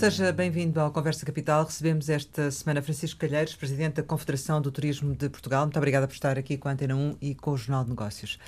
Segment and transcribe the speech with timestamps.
[0.00, 1.62] Seja bem-vindo ao Conversa Capital.
[1.62, 5.66] Recebemos esta semana Francisco Calheiros, Presidente da Confederação do Turismo de Portugal.
[5.66, 8.38] Muito obrigada por estar aqui com a Antena 1 e com o Jornal de Negócios.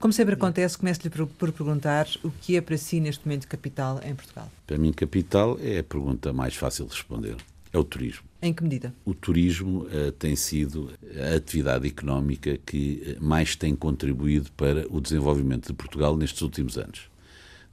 [0.00, 4.00] Como sempre acontece, começo-lhe por, por perguntar o que é para si neste momento capital
[4.04, 4.50] em Portugal.
[4.66, 7.36] Para mim, capital é a pergunta mais fácil de responder.
[7.72, 8.24] É o turismo.
[8.42, 8.92] Em que medida?
[9.04, 10.90] O turismo uh, tem sido
[11.32, 17.08] a atividade económica que mais tem contribuído para o desenvolvimento de Portugal nestes últimos anos.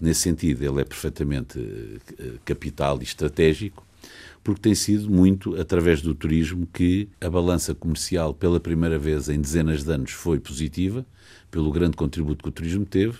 [0.04, 3.88] Nesse sentido, ele é perfeitamente uh, capital e estratégico,
[4.44, 9.40] porque tem sido muito através do turismo que a balança comercial, pela primeira vez em
[9.40, 11.06] dezenas de anos, foi positiva,
[11.50, 13.20] pelo grande contributo que o turismo teve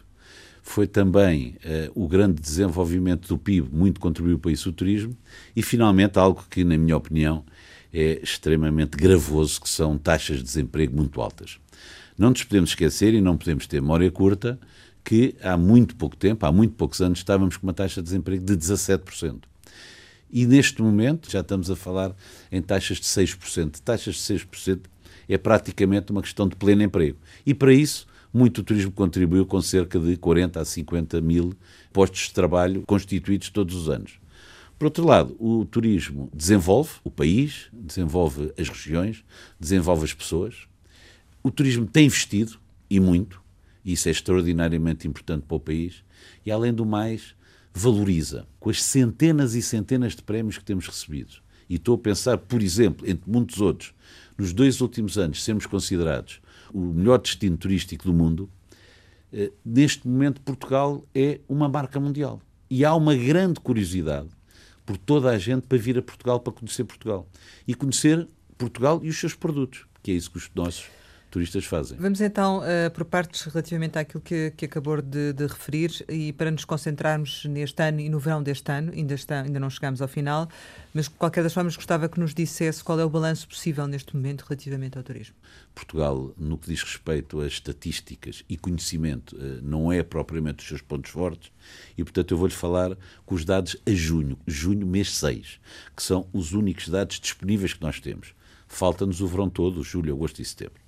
[0.62, 5.16] foi também uh, o grande desenvolvimento do PIB, muito contribuiu para isso o turismo,
[5.56, 7.46] e finalmente algo que, na minha opinião,
[7.94, 11.60] é extremamente gravoso, que são taxas de desemprego muito altas.
[12.18, 14.60] Não nos podemos esquecer e não podemos ter memória curta
[15.04, 18.44] que há muito pouco tempo, há muito poucos anos, estávamos com uma taxa de desemprego
[18.44, 19.44] de 17%.
[20.32, 22.16] E neste momento já estamos a falar
[22.52, 23.80] em taxas de 6%.
[23.82, 24.82] Taxas de 6%
[25.28, 27.18] é praticamente uma questão de pleno emprego.
[27.46, 31.54] E para isso muito o turismo contribuiu com cerca de 40 a 50 mil
[31.92, 34.20] postos de trabalho constituídos todos os anos.
[34.80, 39.24] Por outro lado, o turismo desenvolve o país, desenvolve as regiões,
[39.60, 40.68] desenvolve as pessoas.
[41.44, 42.58] O turismo tem investido,
[42.90, 43.43] e muito,
[43.86, 46.04] isso é extraordinariamente importante para o país,
[46.46, 47.36] e além do mais,
[47.74, 51.42] valoriza com as centenas e centenas de prémios que temos recebido.
[51.70, 53.94] E estou a pensar, por exemplo, entre muitos outros,
[54.38, 56.42] nos dois últimos anos sermos considerados
[56.74, 58.50] o melhor destino turístico do mundo,
[59.32, 62.42] eh, neste momento Portugal é uma marca mundial.
[62.70, 64.30] E há uma grande curiosidade
[64.86, 67.28] por toda a gente para vir a Portugal para conhecer Portugal.
[67.68, 68.28] E conhecer
[68.58, 70.86] Portugal e os seus produtos, que é isso que os nossos
[71.34, 71.98] turistas fazem.
[71.98, 76.52] Vamos então uh, por partes relativamente àquilo que, que acabou de, de, referir e para
[76.52, 80.08] nos concentrarmos neste ano e no verão deste ano, ainda, está, ainda não chegamos ao
[80.08, 80.48] final,
[80.94, 84.16] mas de qualquer das formas gostava que nos dissesse qual é o balanço possível neste
[84.16, 85.34] momento relativamente ao turismo.
[85.74, 90.82] Portugal, no que diz respeito a estatísticas e conhecimento, uh, não é propriamente os seus
[90.82, 91.52] pontos fortes
[91.98, 92.96] e, portanto, eu vou-lhe falar
[93.26, 95.60] com os dados a junho, junho mês 6,
[95.96, 98.36] que são os únicos dados disponíveis que nós temos.
[98.68, 100.83] Falta-nos o verão todo, julho, agosto e setembro.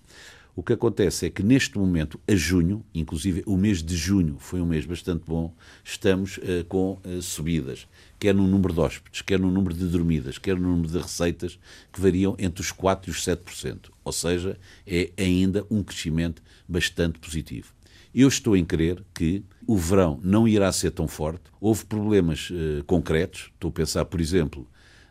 [0.56, 4.62] O que acontece é que neste momento, a junho, inclusive o mês de junho foi
[4.62, 7.86] um mês bastante bom, estamos uh, com uh, subidas,
[8.18, 11.60] quer no número de hóspedes, quer no número de dormidas, quer no número de receitas,
[11.92, 13.90] que variam entre os 4% e os 7%.
[14.02, 14.58] Ou seja,
[14.88, 17.74] é ainda um crescimento bastante positivo.
[18.14, 21.42] Eu estou em crer que o verão não irá ser tão forte.
[21.60, 23.52] Houve problemas uh, concretos.
[23.54, 24.66] Estou a pensar, por exemplo,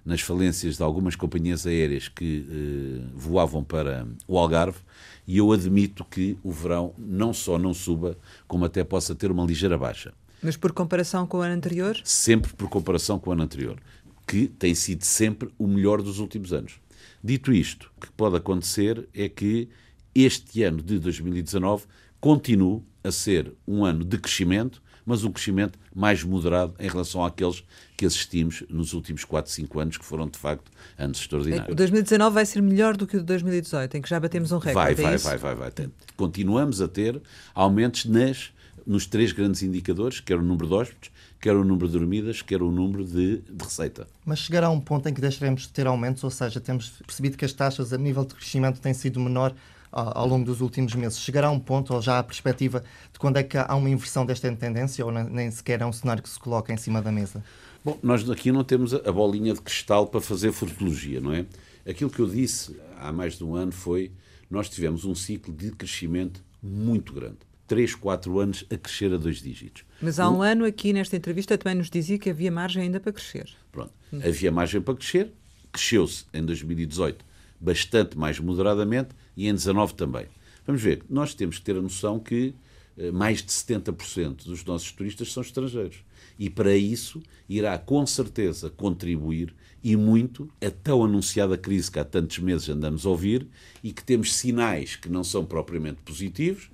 [0.05, 4.79] nas falências de algumas companhias aéreas que voavam para o Algarve
[5.27, 8.17] e eu admito que o verão não só não suba,
[8.47, 10.13] como até possa ter uma ligeira baixa.
[10.43, 11.99] Mas por comparação com o ano anterior?
[12.05, 13.81] Sempre por comparação com o ano anterior,
[14.27, 16.75] que tem sido sempre o melhor dos últimos anos.
[17.23, 19.71] Dito isto, o que pode acontecer é que
[20.15, 21.87] este ano de 2019
[22.21, 27.63] continue a ser um ano de crescimento, mas um crescimento mais moderado em relação àqueles
[27.97, 31.73] que assistimos nos últimos 4, 5 anos, que foram de facto anos extraordinários.
[31.73, 34.59] O 2019 vai ser melhor do que o de 2018, em que já batemos um
[34.59, 34.95] recorde.
[35.03, 35.91] Vai, é vai, vai, vai, vai.
[36.17, 37.21] Continuamos a ter
[37.55, 38.53] aumentos nas,
[38.87, 41.11] nos três grandes indicadores, quer o número de hóspedes,
[41.41, 44.07] quer o número de dormidas, quer o número de, de, receita.
[44.25, 47.45] Mas chegará um ponto em que deixaremos de ter aumentos, ou seja, temos percebido que
[47.45, 49.55] as taxas a nível de crescimento têm sido menor
[49.95, 51.19] ao longo dos últimos meses.
[51.21, 52.83] Chegará um ponto, ou já há perspectiva,
[53.13, 56.23] de quando é que há uma inversão desta tendência, ou nem sequer é um cenário
[56.23, 57.45] que se coloca em cima da mesa?
[57.85, 61.47] Bom, nós aqui não temos a bolinha de cristal para fazer futurologia, não é?
[61.87, 64.11] Aquilo que eu disse há mais de um ano foi
[64.51, 67.39] nós tivemos um ciclo de crescimento muito grande.
[67.67, 69.85] Três, quatro anos a crescer a dois dígitos.
[70.01, 73.01] Mas há um, um ano aqui nesta entrevista também nos dizia que havia margem ainda
[73.01, 73.51] para crescer.
[73.71, 74.21] Pronto, hum.
[74.25, 75.33] havia margem para crescer,
[75.73, 77.25] cresceu-se em 2018
[77.61, 80.27] bastante mais moderadamente e em 19 também.
[80.67, 82.55] Vamos ver, nós temos que ter a noção que
[82.97, 85.99] eh, mais de 70% dos nossos turistas são estrangeiros.
[86.39, 92.05] E para isso irá com certeza contribuir e muito a tão anunciada crise que há
[92.05, 93.47] tantos meses andamos a ouvir
[93.83, 96.71] e que temos sinais que não são propriamente positivos,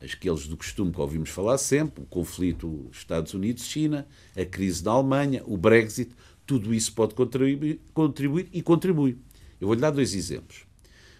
[0.00, 4.06] aqueles do costume que ouvimos falar sempre, o conflito Estados Unidos-China,
[4.36, 6.12] a crise da Alemanha, o Brexit,
[6.46, 9.18] tudo isso pode contribuir, contribuir e contribui.
[9.60, 10.64] Eu vou-lhe dar dois exemplos.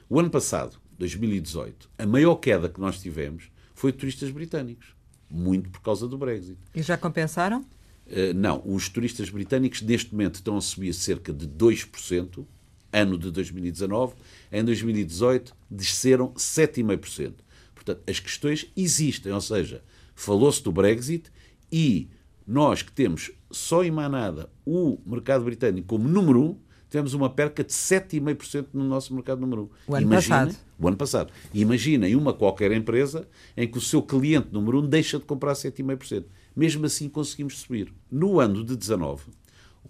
[0.09, 4.95] O ano passado, 2018, a maior queda que nós tivemos foi de turistas britânicos.
[5.29, 6.57] Muito por causa do Brexit.
[6.73, 7.63] E já compensaram?
[8.07, 8.63] Uh, não.
[8.65, 12.47] Os turistas britânicos, neste momento, estão a subir cerca de 2%,
[12.93, 14.15] ano de 2019.
[14.53, 17.35] Em 2018, desceram 7,5%.
[17.75, 19.33] Portanto, as questões existem.
[19.33, 19.83] Ou seja,
[20.15, 21.33] falou-se do Brexit
[21.71, 22.09] e
[22.47, 27.65] Nós que temos só em manada o mercado britânico como número um, tivemos uma perca
[27.65, 29.93] de 7,5% no nosso mercado número um.
[29.93, 30.59] O ano Imagina, passado.
[30.79, 31.33] O ano passado.
[31.53, 36.25] Imaginem uma qualquer empresa em que o seu cliente número um deixa de comprar 7,5%.
[36.55, 37.93] Mesmo assim conseguimos subir.
[38.11, 39.25] No ano de 19,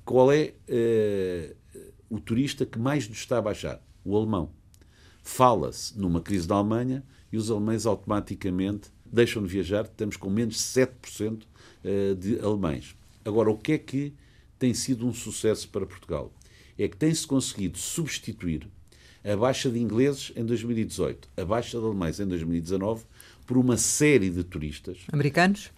[0.05, 1.57] qual é uh,
[2.09, 3.81] o turista que mais nos está a baixar?
[4.05, 4.51] O alemão.
[5.23, 7.03] Fala-se numa crise da Alemanha
[7.33, 11.43] e os alemães automaticamente deixam de viajar, estamos com menos de 7%
[11.83, 12.97] eh, de alemães.
[13.25, 14.13] Agora, o que é que
[14.59, 16.33] tem sido um sucesso para Portugal?
[16.79, 18.69] É que tem-se conseguido substituir
[19.25, 23.05] a baixa de ingleses em 2018, a baixa de alemães em 2019,
[23.45, 24.99] por uma série de turistas.
[25.13, 25.71] Americanos?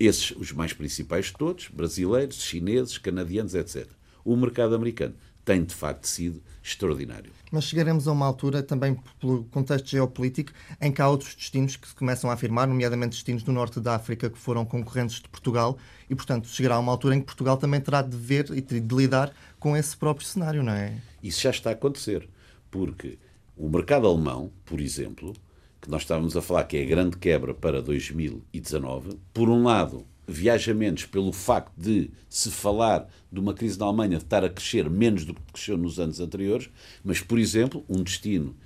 [0.00, 3.86] Esses, os mais principais de todos, brasileiros, chineses, canadianos, etc.
[4.24, 5.14] O mercado americano
[5.44, 7.32] tem de facto sido extraordinário.
[7.50, 11.88] Mas chegaremos a uma altura, também pelo contexto geopolítico, em que há outros destinos que
[11.88, 15.76] se começam a afirmar, nomeadamente destinos do norte da África que foram concorrentes de Portugal,
[16.08, 18.94] e portanto chegará a uma altura em que Portugal também terá de ver e de
[18.94, 19.32] lidar
[19.62, 21.00] com esse próprio cenário, não é?
[21.22, 22.28] Isso já está a acontecer,
[22.68, 23.16] porque
[23.56, 25.32] o mercado alemão, por exemplo,
[25.80, 30.04] que nós estávamos a falar que é a grande quebra para 2019, por um lado
[30.26, 34.90] viaja menos pelo facto de se falar de uma crise na Alemanha estar a crescer
[34.90, 36.68] menos do que cresceu nos anos anteriores,
[37.04, 38.56] mas, por exemplo, um destino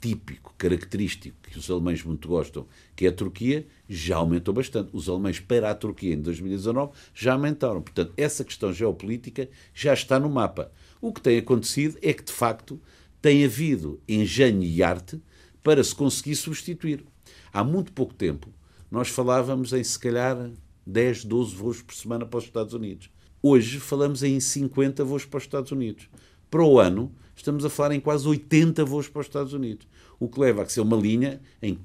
[0.00, 4.90] típico, característico, que os alemães muito gostam, que é a Turquia, já aumentou bastante.
[4.92, 7.82] Os alemães para a Turquia em 2019 já aumentaram.
[7.82, 10.70] Portanto, essa questão geopolítica já está no mapa.
[11.00, 12.80] O que tem acontecido é que, de facto,
[13.20, 15.20] tem havido engenho e arte
[15.62, 17.04] para se conseguir substituir.
[17.52, 18.52] Há muito pouco tempo,
[18.90, 20.50] nós falávamos em, se calhar,
[20.86, 23.10] 10, 12 voos por semana para os Estados Unidos.
[23.42, 26.08] Hoje falamos em 50 voos para os Estados Unidos.
[26.50, 29.86] Para o ano, estamos a falar em quase 80 voos para os Estados Unidos.
[30.18, 31.78] O que leva a que ser uma linha em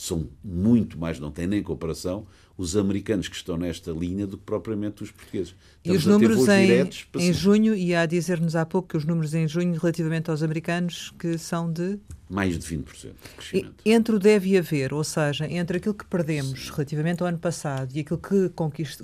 [0.00, 2.26] são muito mais, não tem nem comparação,
[2.56, 5.54] os americanos que estão nesta linha do que propriamente os portugueses.
[5.84, 9.34] Estamos e os números em, em junho, e a dizer-nos há pouco que os números
[9.34, 11.98] em junho relativamente aos americanos que são de...
[12.30, 13.74] Mais de 20% de crescimento.
[13.84, 16.70] E, entre o deve haver, ou seja, entre aquilo que perdemos Sim.
[16.70, 18.50] relativamente ao ano passado e aquilo que,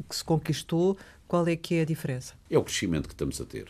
[0.08, 0.96] que se conquistou,
[1.28, 2.34] qual é que é a diferença?
[2.50, 3.66] É o crescimento que estamos a ter.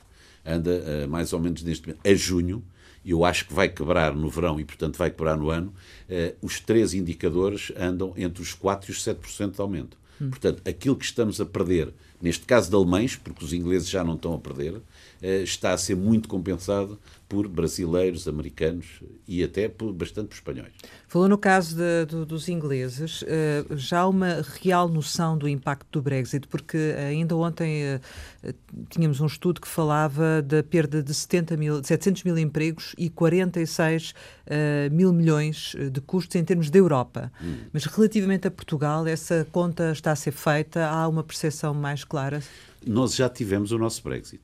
[0.46, 2.62] Anda uh, mais ou menos neste momento, a junho,
[3.06, 5.72] eu acho que vai quebrar no verão e, portanto, vai quebrar no ano,
[6.08, 9.96] eh, os três indicadores andam entre os 4% e os 7% de aumento.
[10.20, 10.31] Hum.
[10.31, 14.14] Portanto, aquilo que estamos a perder, neste caso de alemães, porque os ingleses já não
[14.14, 14.81] estão a perder, eh,
[15.22, 16.98] está a ser muito compensado
[17.28, 20.72] por brasileiros, americanos e até por, bastante por espanhóis.
[21.08, 25.86] Falou no caso de, do, dos ingleses, uh, já há uma real noção do impacto
[25.90, 28.54] do Brexit, porque ainda ontem uh,
[28.90, 34.10] tínhamos um estudo que falava da perda de 70 mil, 700 mil empregos e 46
[34.10, 37.32] uh, mil milhões de custos em termos da Europa.
[37.42, 37.56] Hum.
[37.72, 40.86] Mas relativamente a Portugal, essa conta está a ser feita?
[40.86, 42.40] Há uma percepção mais clara?
[42.86, 44.42] Nós já tivemos o nosso Brexit.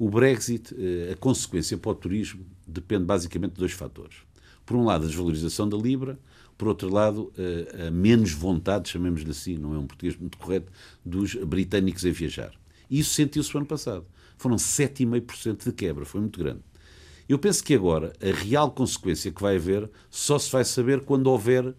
[0.00, 4.16] O Brexit, eh, a consequência para o turismo, depende basicamente de dois fatores.
[4.64, 6.18] Por um lado, a desvalorização da Libra,
[6.56, 10.72] por outro lado, eh, a menos vontade, chamemos-lhe assim, não é um português muito correto,
[11.04, 12.52] dos britânicos a viajar.
[12.90, 14.06] Isso sentiu-se o ano passado.
[14.38, 16.60] Foram 7,5% de quebra, foi muito grande.
[17.28, 21.26] Eu penso que agora a real consequência que vai haver só se vai saber quando
[21.26, 21.74] houver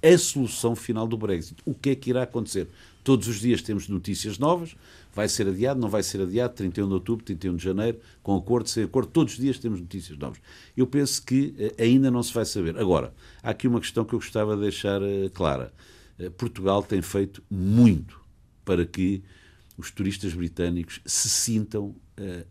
[0.00, 1.60] a solução final do Brexit.
[1.64, 2.68] O que é que irá acontecer?
[3.02, 4.76] Todos os dias temos notícias novas.
[5.12, 8.68] Vai ser adiado, não vai ser adiado, 31 de outubro, 31 de janeiro, com acordo,
[8.68, 9.10] sem acordo.
[9.10, 10.38] Todos os dias temos notícias novas.
[10.76, 12.78] Eu penso que eh, ainda não se vai saber.
[12.78, 13.12] Agora,
[13.42, 15.72] há aqui uma questão que eu gostava de deixar eh, clara.
[16.18, 18.20] Eh, Portugal tem feito muito
[18.64, 19.22] para que
[19.76, 21.94] os turistas britânicos se sintam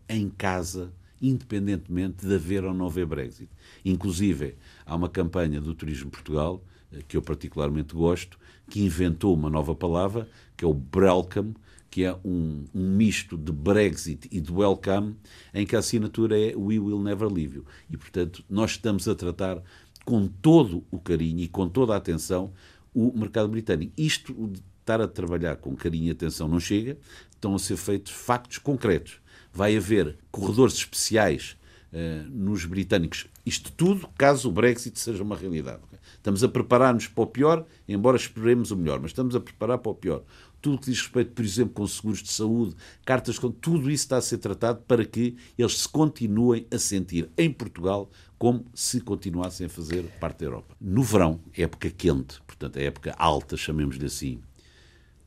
[0.08, 3.48] em casa, independentemente de haver ou não haver Brexit.
[3.84, 6.60] Inclusive, há uma campanha do Turismo Portugal,
[7.06, 8.36] que eu particularmente gosto,
[8.68, 11.54] que inventou uma nova palavra, que é o Brelcam,
[11.90, 15.16] que é um, um, misto de Brexit e de Welcome,
[15.52, 17.66] em que a assinatura é We Will Never Leave You.
[17.90, 19.62] E, portanto, nós estamos a tratar
[20.04, 22.52] com todo o carinho e com toda a atenção
[22.94, 23.92] o mercado britânico.
[23.96, 26.96] Isto de estar a trabalhar com carinho e atenção não chega,
[27.30, 29.20] estão a ser feitos factos concretos.
[29.52, 31.56] Vai haver corredores especiais
[31.92, 33.26] uh, nos britânicos.
[33.50, 35.80] Isto tudo caso o Brexit seja uma realidade.
[36.14, 39.90] Estamos a preparar-nos para o pior, embora esperemos o melhor, mas estamos a preparar para
[39.90, 40.22] o pior.
[40.62, 44.18] Tudo que diz respeito, por exemplo, com seguros de saúde, cartas com tudo isso está
[44.18, 49.66] a ser tratado para que eles se continuem a sentir em Portugal como se continuassem
[49.66, 50.76] a fazer parte da Europa.
[50.80, 54.40] No verão, época quente, portanto, época alta, chamemos-lhe assim,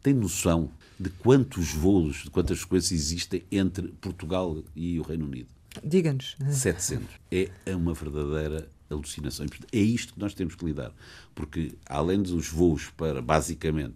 [0.02, 5.53] tem noção de quantos voos, de quantas frequências existem entre Portugal e o Reino Unido?
[5.84, 6.36] Diga-nos.
[6.50, 7.08] 700.
[7.32, 9.46] É uma verdadeira alucinação.
[9.72, 10.92] É isto que nós temos que lidar.
[11.34, 13.96] Porque, além dos voos para, basicamente,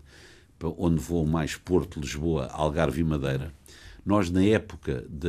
[0.77, 3.53] onde voam mais Porto, Lisboa, Algarve e Madeira,
[4.05, 5.27] nós, na época da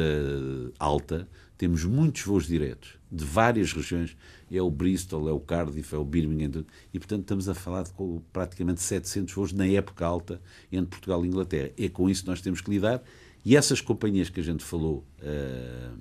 [0.79, 4.17] alta, temos muitos voos diretos de várias regiões.
[4.51, 6.65] É o Bristol, é o Cardiff, é o Birmingham.
[6.95, 7.93] E, portanto, estamos a falar de
[8.33, 10.41] praticamente 700 voos na época alta
[10.71, 11.73] entre Portugal e Inglaterra.
[11.77, 13.03] É com isso que nós temos que lidar.
[13.45, 15.99] E essas companhias que a gente falou, uh,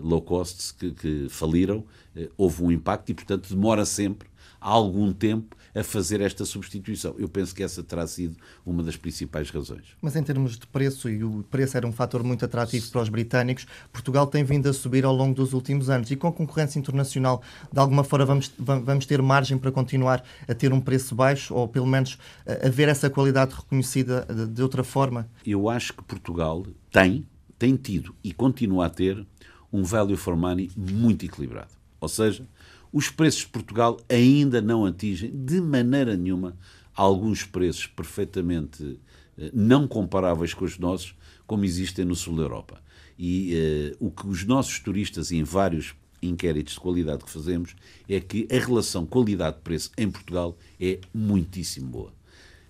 [0.00, 1.78] low costs, que, que faliram,
[2.16, 4.28] uh, houve um impacto e, portanto, demora sempre
[4.60, 7.14] há algum tempo a fazer esta substituição.
[7.18, 9.96] Eu penso que essa terá sido uma das principais razões.
[10.00, 13.08] Mas em termos de preço, e o preço era um fator muito atrativo para os
[13.08, 16.78] britânicos, Portugal tem vindo a subir ao longo dos últimos anos e com a concorrência
[16.78, 21.54] internacional, de alguma forma, vamos, vamos ter margem para continuar a ter um preço baixo
[21.54, 25.28] ou pelo menos a ver essa qualidade reconhecida de outra forma?
[25.44, 27.26] Eu acho que Portugal tem,
[27.58, 29.26] tem tido e continua a ter
[29.72, 31.70] um value for money muito equilibrado.
[32.00, 32.46] Ou seja,
[32.92, 36.56] os preços de Portugal ainda não atingem de maneira nenhuma
[36.94, 38.98] alguns preços perfeitamente
[39.38, 41.14] eh, não comparáveis com os nossos,
[41.46, 42.82] como existem no sul da Europa.
[43.18, 47.74] E eh, o que os nossos turistas, em vários inquéritos de qualidade que fazemos,
[48.08, 52.12] é que a relação qualidade-preço em Portugal é muitíssimo boa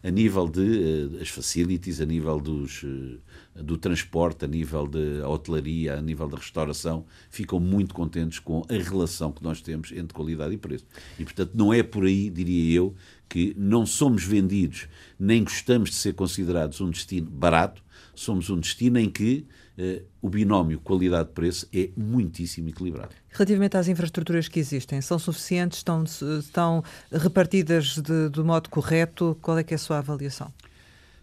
[0.03, 3.19] a nível de uh, as facilities, a nível dos, uh,
[3.55, 8.75] do transporte, a nível da hotelaria, a nível da restauração, ficam muito contentes com a
[8.75, 10.87] relação que nós temos entre qualidade e preço.
[11.19, 12.95] E, portanto, não é por aí, diria eu,
[13.29, 17.83] que não somos vendidos, nem gostamos de ser considerados um destino barato,
[18.15, 19.47] somos um destino em que
[19.79, 23.15] uh, o binómio qualidade-preço é muitíssimo equilibrado.
[23.31, 29.37] Relativamente às infraestruturas que existem, são suficientes, estão, estão repartidas de, do modo correto?
[29.41, 30.53] Qual é que é a sua avaliação?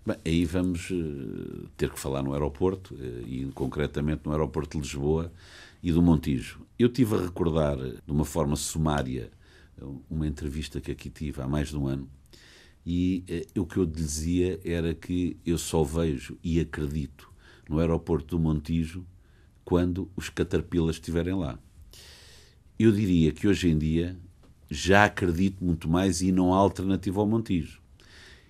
[0.06, 4.84] Bem, aí vamos uh, ter que falar no aeroporto, uh, e concretamente no aeroporto de
[4.84, 5.32] Lisboa
[5.84, 6.62] e do Montijo.
[6.78, 9.30] Eu tive a recordar, de uma forma sumária,
[10.10, 12.10] uma entrevista que aqui tive há mais de um ano,
[12.86, 13.24] e
[13.58, 17.32] o que eu dizia era que eu só vejo e acredito
[17.70, 19.06] no aeroporto do Montijo
[19.64, 21.60] quando os caterpillars estiverem lá.
[22.78, 24.18] Eu diria que hoje em dia
[24.70, 27.82] já acredito muito mais e não há alternativa ao Montijo.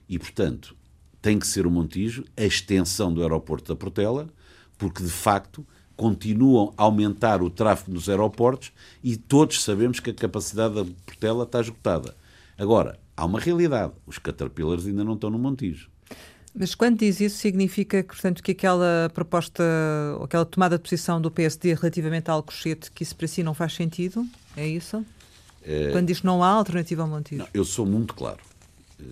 [0.08, 0.75] E, portanto,
[1.22, 4.28] tem que ser o Montijo a extensão do aeroporto da Portela,
[4.78, 8.72] porque de facto continuam a aumentar o tráfego nos aeroportos
[9.04, 12.16] e todos sabemos que a capacidade da Portela está esgotada.
[12.58, 15.90] Agora, há uma realidade: os Caterpillars ainda não estão no Montijo.
[16.56, 19.64] Mas quando diz isso, significa portanto, que aquela proposta,
[20.24, 23.74] aquela tomada de posição do PSD relativamente ao Alcochete, que isso para si não faz
[23.74, 24.26] sentido?
[24.58, 25.06] É isso?
[25.62, 25.92] É...
[25.92, 27.40] Quando diz que não há alternativa ao Montijo?
[27.40, 28.40] Não, eu sou muito claro.
[29.00, 29.04] Eh,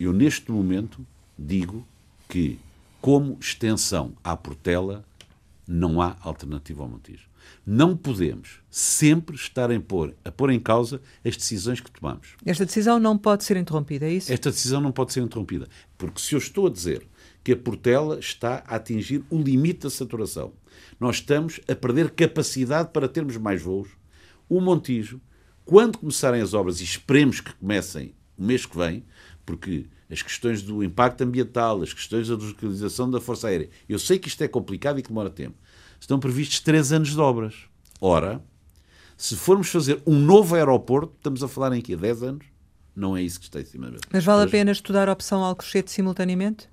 [0.00, 1.04] eu, neste momento,
[1.38, 1.86] digo
[2.28, 2.58] que,
[3.00, 5.04] como extensão à Portela,
[5.66, 7.28] não há alternativa ao Montijo.
[7.64, 12.34] Não podemos sempre estar em pôr, a pôr em causa as decisões que tomamos.
[12.44, 14.32] Esta decisão não pode ser interrompida, é isso?
[14.32, 15.68] Esta decisão não pode ser interrompida.
[15.96, 17.06] Porque se eu estou a dizer
[17.44, 20.52] que a Portela está a atingir o limite da saturação,
[20.98, 23.88] nós estamos a perder capacidade para termos mais voos,
[24.48, 25.20] o Montijo,
[25.64, 29.04] quando começarem as obras, e esperemos que comecem o mês que vem,
[29.44, 34.18] porque as questões do impacto ambiental, as questões da deslocalização da Força Aérea, eu sei
[34.18, 35.56] que isto é complicado e que demora tempo
[36.00, 37.54] estão previstos três anos de obras.
[38.00, 38.42] Ora,
[39.16, 41.96] se formos fazer um novo aeroporto, estamos a falar em quê?
[41.96, 42.46] 10 anos?
[42.94, 44.04] Não é isso que está em cima da mesa.
[44.12, 46.68] Mas vale a pena estudar a opção Alcochete simultaneamente?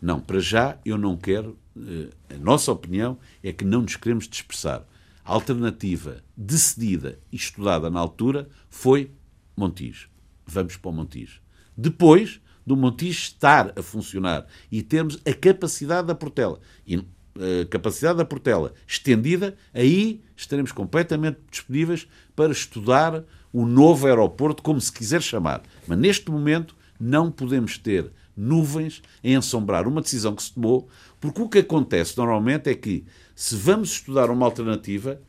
[0.00, 1.58] Não, para já eu não quero.
[1.76, 4.84] Eh, a nossa opinião é que não nos queremos dispersar.
[5.24, 9.10] A alternativa decidida e estudada na altura foi
[9.56, 10.08] Montijo.
[10.46, 11.40] Vamos para o Montijo.
[11.76, 16.60] Depois do Montijo estar a funcionar e termos a capacidade da Portela.
[16.86, 17.04] E
[17.36, 22.06] eh, capacidade da Portela estendida, aí estaremos completamente disponíveis
[22.36, 25.62] para estudar o novo aeroporto, como se quiser chamar.
[25.86, 30.88] Mas neste momento não podemos ter nuvens em assombrar uma decisão que se tomou,
[31.20, 33.04] porque o que acontece normalmente é que,
[33.34, 35.20] se vamos estudar uma alternativa,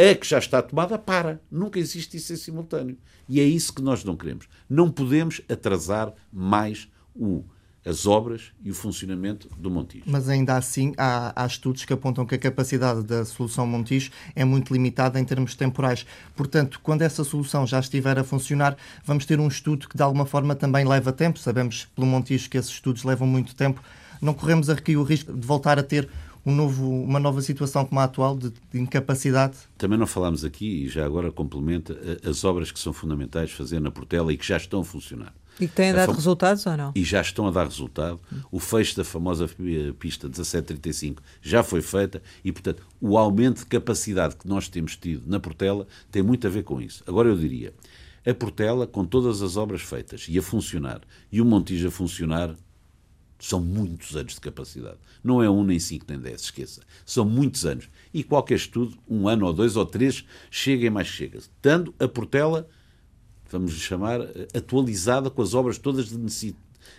[0.00, 1.40] a que já está tomada para.
[1.50, 2.96] Nunca existe isso em simultâneo.
[3.28, 4.48] E é isso que nós não queremos.
[4.68, 7.44] Não podemos atrasar mais o
[7.84, 10.04] as obras e o funcionamento do Montijo.
[10.06, 14.44] Mas ainda assim há, há, estudos que apontam que a capacidade da solução Montijo é
[14.44, 16.04] muito limitada em termos temporais.
[16.36, 20.26] Portanto, quando essa solução já estiver a funcionar, vamos ter um estudo que de alguma
[20.26, 21.38] forma também leva tempo.
[21.38, 23.82] Sabemos pelo Montijo que esses estudos levam muito tempo.
[24.20, 26.08] Não corremos aqui o risco de voltar a ter
[26.44, 29.56] um novo, uma nova situação como a atual de, de, incapacidade?
[29.76, 33.90] Também não falámos aqui, e já agora complementa, as obras que são fundamentais fazer na
[33.90, 35.34] Portela e que já estão a funcionar.
[35.60, 36.92] E que têm dado resultados ou não?
[36.94, 38.18] E já estão a dar resultado.
[38.50, 39.46] O fecho da famosa
[39.98, 45.28] pista 1735 já foi feita e, portanto, o aumento de capacidade que nós temos tido
[45.28, 47.04] na Portela tem muito a ver com isso.
[47.06, 47.74] Agora eu diria,
[48.26, 52.54] a Portela, com todas as obras feitas e a funcionar, e o Montijo a funcionar,
[53.40, 54.98] São muitos anos de capacidade.
[55.24, 56.82] Não é um, nem cinco, nem dez, esqueça.
[57.06, 57.88] São muitos anos.
[58.12, 61.38] E qualquer estudo, um ano ou dois ou três, chega e mais chega.
[61.38, 62.68] Estando a Portela,
[63.50, 64.20] vamos chamar,
[64.54, 66.10] atualizada com as obras todas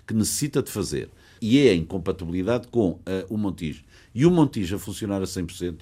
[0.08, 1.10] que necessita de fazer.
[1.40, 3.84] E é em compatibilidade com uh, o Montijo.
[4.14, 5.80] E o Montijo a funcionar a 100%,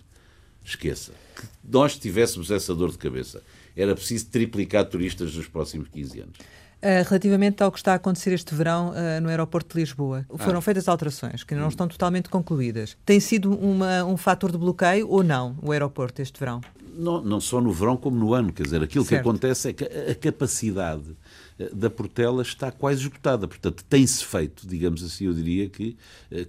[0.63, 1.13] esqueça.
[1.35, 3.41] Que nós tivéssemos essa dor de cabeça.
[3.75, 6.37] Era preciso triplicar turistas nos próximos 15 anos.
[6.81, 10.59] Uh, relativamente ao que está a acontecer este verão uh, no aeroporto de Lisboa, foram
[10.59, 10.61] ah.
[10.61, 11.67] feitas alterações que não hum.
[11.67, 12.95] estão totalmente concluídas.
[13.05, 16.61] Tem sido uma, um fator de bloqueio ou não o aeroporto este verão?
[16.95, 18.53] Não, não só no verão como no ano.
[18.53, 19.23] Quer dizer, aquilo certo.
[19.23, 21.17] que acontece é que a capacidade
[21.59, 23.45] eh, da Portela está quase esgotada.
[23.45, 25.97] Portanto, tem-se feito, digamos assim, eu diria que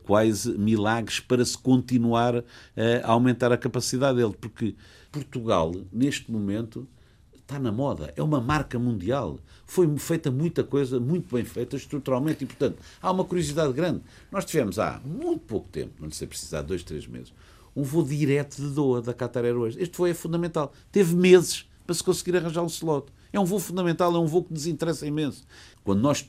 [0.04, 2.36] quase milagres para se continuar
[3.02, 4.34] a aumentar a capacidade dele.
[4.40, 4.76] Porque
[5.10, 6.88] Portugal, neste momento,
[7.50, 9.38] está na moda, é uma marca mundial.
[9.66, 14.02] Foi feita muita coisa, muito bem feita estruturalmente, e portanto há uma curiosidade grande.
[14.30, 17.32] Nós tivemos há muito pouco tempo, não sei precisar, dois, três meses,
[17.74, 19.76] um voo direto de Doha, da Qatar Airways.
[19.76, 20.72] Este voo é fundamental.
[20.92, 23.12] Teve meses para se conseguir arranjar um slot.
[23.32, 25.44] É um voo fundamental, é um voo que nos interessa imenso.
[25.82, 26.28] Quando nós,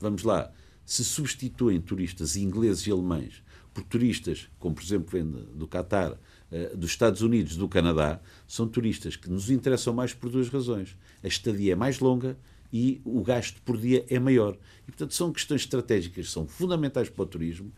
[0.00, 0.50] vamos lá,
[0.84, 3.42] se substituem turistas ingleses e alemães
[3.76, 5.22] por turistas, como por exemplo vem
[5.54, 6.16] do Qatar,
[6.50, 8.18] eh, dos Estados Unidos, do Canadá,
[8.48, 10.96] são turistas que nos interessam mais por duas razões.
[11.22, 12.38] A estadia é mais longa
[12.72, 14.56] e o gasto por dia é maior.
[14.88, 17.70] E, portanto, são questões estratégicas, são fundamentais para o turismo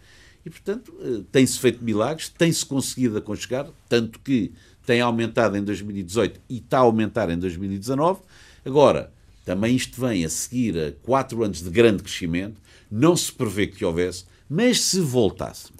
[0.46, 4.52] e, portanto, eh, tem-se feito milagres, tem-se conseguido aconchegar, tanto que
[4.86, 8.20] tem aumentado em 2018 e está a aumentar em 2019.
[8.64, 9.12] Agora,
[9.44, 13.84] também isto vem a seguir a quatro anos de grande crescimento, não se prevê que
[13.84, 15.78] houvesse, mas se voltássemos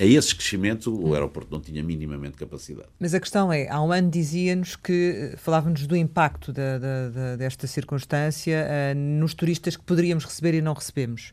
[0.00, 2.88] a esse crescimento o aeroporto não tinha minimamente capacidade.
[2.98, 7.36] Mas a questão é, há um ano dizia-nos que, falava-nos do impacto da, da, da,
[7.36, 11.32] desta circunstância uh, nos turistas que poderíamos receber e não recebemos.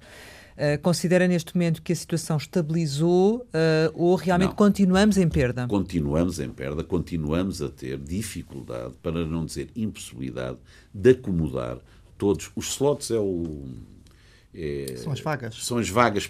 [0.58, 4.56] Uh, considera neste momento que a situação estabilizou uh, ou realmente não.
[4.56, 5.68] continuamos em perda?
[5.68, 10.58] Continuamos em perda, continuamos a ter dificuldade, para não dizer impossibilidade,
[10.92, 11.78] de acomodar
[12.18, 12.52] todos.
[12.56, 13.66] Os slots é o.
[14.58, 15.56] É, são as vagas.
[15.64, 16.28] São as vagas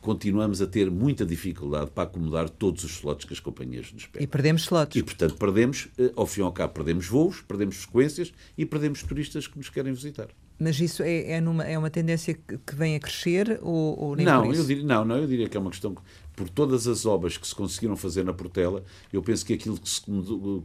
[0.00, 4.24] continuamos a ter muita dificuldade para acomodar todos os slots que as companhias nos pedem.
[4.24, 4.96] E perdemos slots.
[4.96, 9.02] E, portanto, perdemos, eh, ao fim e ao cabo, perdemos voos, perdemos frequências e perdemos
[9.02, 10.28] turistas que nos querem visitar.
[10.58, 14.26] Mas isso é, é, numa, é uma tendência que vem a crescer ou, ou nem
[14.26, 14.52] não?
[14.52, 16.02] Eu diria, não, não, eu diria que é uma questão que,
[16.36, 19.88] por todas as obras que se conseguiram fazer na Portela, eu penso que aquilo que
[19.88, 20.02] se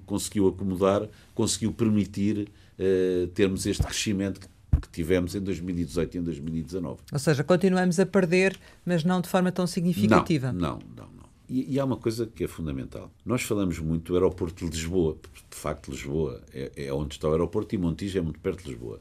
[0.06, 4.48] conseguiu acomodar conseguiu permitir uh, termos este crescimento que
[4.80, 7.00] que tivemos em 2018 e em 2019.
[7.12, 10.52] Ou seja, continuamos a perder, mas não de forma tão significativa.
[10.52, 11.10] Não, não, não.
[11.18, 11.26] não.
[11.48, 13.12] E, e, há uma coisa que é fundamental.
[13.24, 15.16] Nós falamos muito do aeroporto de Lisboa.
[15.50, 18.72] De facto, Lisboa é, é onde está o aeroporto e Montijo é muito perto de
[18.72, 19.00] Lisboa.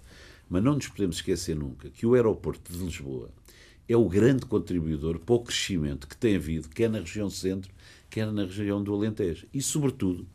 [0.48, 3.30] Mas não nos podemos esquecer nunca que o aeroporto de Lisboa
[3.88, 7.72] é o grande contribuidor para o crescimento que tem havido, quer na região centro,
[8.10, 9.46] quer na região do Alentejo.
[9.52, 10.26] E, sobretudo,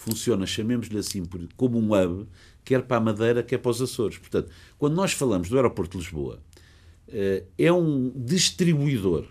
[0.00, 1.24] funciona, chamemos-lhe assim,
[1.56, 2.26] como um hub
[2.64, 4.18] quer para a Madeira, quer para os Açores.
[4.18, 6.38] Portanto, quando nós falamos do aeroporto de Lisboa,
[7.08, 9.26] eh, é um distribuidor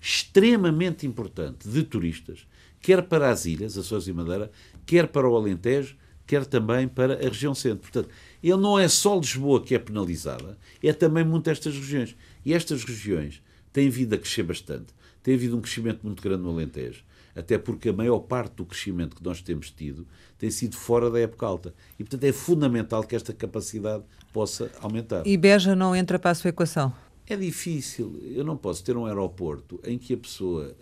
[0.00, 2.46] extremamente importante de turistas,
[2.80, 4.52] quer para as ilhas, Açores e Madeira,
[4.86, 7.80] quer para o Alentejo, quer também para a região centro.
[7.80, 8.08] Portanto,
[8.40, 12.16] ele não é só Lisboa que é penalizada, é também muito estas regiões.
[12.44, 14.94] E estas regiões têm vindo a crescer bastante.
[15.24, 17.02] Tem havido um crescimento muito grande no Alentejo
[17.34, 20.06] até porque a maior parte do crescimento que nós temos tido
[20.38, 21.74] tem sido fora da época alta.
[21.98, 25.26] E, portanto, é fundamental que esta capacidade possa aumentar.
[25.26, 26.92] E Beja não entra para a sua equação?
[27.26, 28.20] É difícil.
[28.22, 30.74] Eu não posso ter um aeroporto em que a pessoa,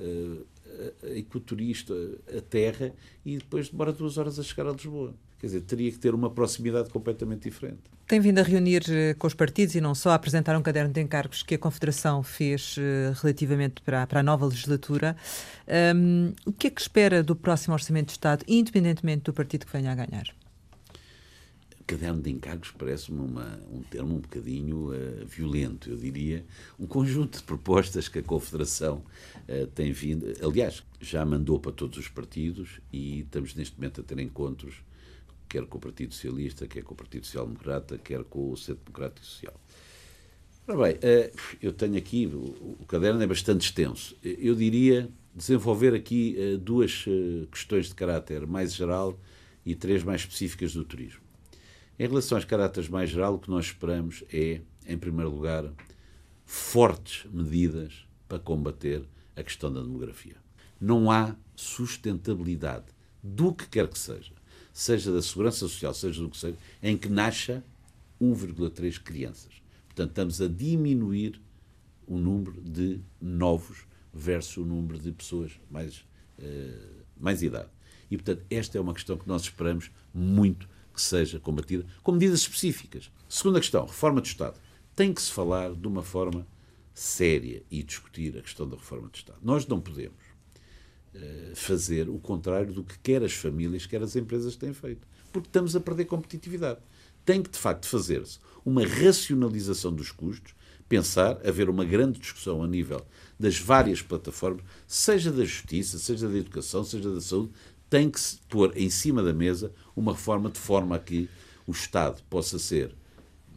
[1.02, 1.92] a ecoturista,
[2.36, 5.14] aterra e depois demora duas horas a chegar a Lisboa.
[5.38, 7.82] Quer dizer, teria que ter uma proximidade completamente diferente.
[8.08, 10.92] Tem vindo a reunir eh, com os partidos e não só a apresentar um caderno
[10.92, 15.16] de encargos que a Confederação fez uh, relativamente para, para, a nova legislatura.
[15.94, 19.72] Um, o que é que espera do próximo Orçamento de Estado, independentemente do partido que
[19.72, 20.34] venha a ganhar?
[21.86, 26.44] Caderno de encargos parece-me um termo um bocadinho uh, violento, eu diria.
[26.80, 29.04] Um conjunto de propostas que a Confederação
[29.48, 30.26] uh, tem vindo.
[30.42, 34.87] Aliás, já mandou para todos os partidos e estamos neste momento a ter encontros
[35.48, 38.84] quer com o Partido Socialista, quer com o Partido Social Democrata, quer com o Centro
[38.84, 39.54] Democrático Social.
[40.66, 41.32] Ora bem, eh,
[41.62, 44.14] eu tenho aqui, o caderno é bastante extenso.
[44.22, 49.18] Eu diria desenvolver aqui eh, duas eh, questões de caráter mais geral
[49.64, 51.22] e três mais específicas do turismo.
[51.98, 55.64] Em relação aos caráteres mais geral, o que nós esperamos é, em primeiro lugar,
[56.44, 59.02] fortes medidas para combater
[59.34, 60.36] a questão da demografia.
[60.80, 62.86] Não há sustentabilidade
[63.22, 64.37] do que quer que seja
[64.78, 67.64] seja da Segurança Social, seja do que seja, em que nasça
[68.22, 69.52] 1,3 crianças.
[69.86, 71.40] Portanto, estamos a diminuir
[72.06, 73.78] o número de novos
[74.14, 76.04] versus o número de pessoas mais,
[77.18, 77.68] mais idade.
[78.08, 82.42] E, portanto, esta é uma questão que nós esperamos muito que seja combatida com medidas
[82.42, 83.10] específicas.
[83.28, 84.60] Segunda questão, reforma do Estado.
[84.94, 86.46] Tem que se falar de uma forma
[86.94, 89.40] séria e discutir a questão da reforma do Estado.
[89.42, 90.27] Nós não podemos uh,
[91.54, 95.74] fazer o contrário do que quer as famílias, quer as empresas têm feito, porque estamos
[95.74, 96.80] a perder competitividade.
[97.24, 100.54] Tem que, de facto, fazer-se uma racionalização dos custos,
[100.88, 103.04] pensar, haver uma grande discussão a nível
[103.38, 107.52] das várias plataformas, seja da justiça, seja da educação, seja da saúde,
[107.90, 111.28] tem que se pôr em cima da mesa uma reforma de forma a que
[111.66, 112.94] o Estado possa ser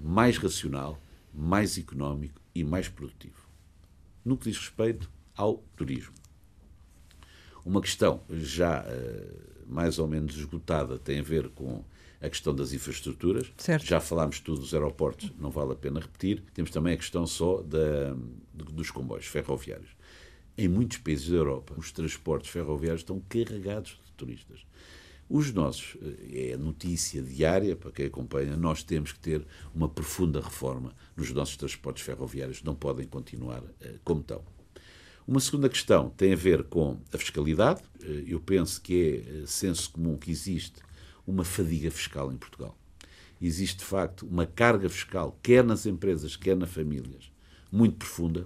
[0.02, 1.02] mais racional,
[1.34, 3.48] mais económico e mais produtivo.
[4.24, 6.21] No que diz respeito ao turismo.
[7.66, 11.84] Uma questão já uh, mais ou menos esgotada tem a ver com
[12.22, 13.52] a questão das infraestruturas.
[13.58, 13.86] Certo.
[13.86, 16.44] Já falámos tudo dos aeroportos, não vale a pena repetir.
[16.54, 18.16] Temos também a questão só da,
[18.54, 19.90] dos comboios ferroviários.
[20.58, 24.66] Em muitos países da Europa, os transportes ferroviários estão carregados de turistas.
[25.28, 25.96] Os nossos,
[26.34, 31.32] eh, é notícia diária para quem acompanha, nós temos que ter uma profunda reforma nos
[31.32, 34.44] nossos transportes ferroviários, não podem continuar uh, como estão.
[35.32, 37.82] Uma segunda questão tem a ver com a fiscalidade.
[38.04, 40.82] Uh, eu penso que é uh, senso comum que existe
[41.26, 42.78] uma fadiga fiscal em Portugal.
[43.42, 47.32] Existe, de facto, uma carga fiscal, quer nas empresas, quer nas famílias,
[47.72, 48.46] muito profunda,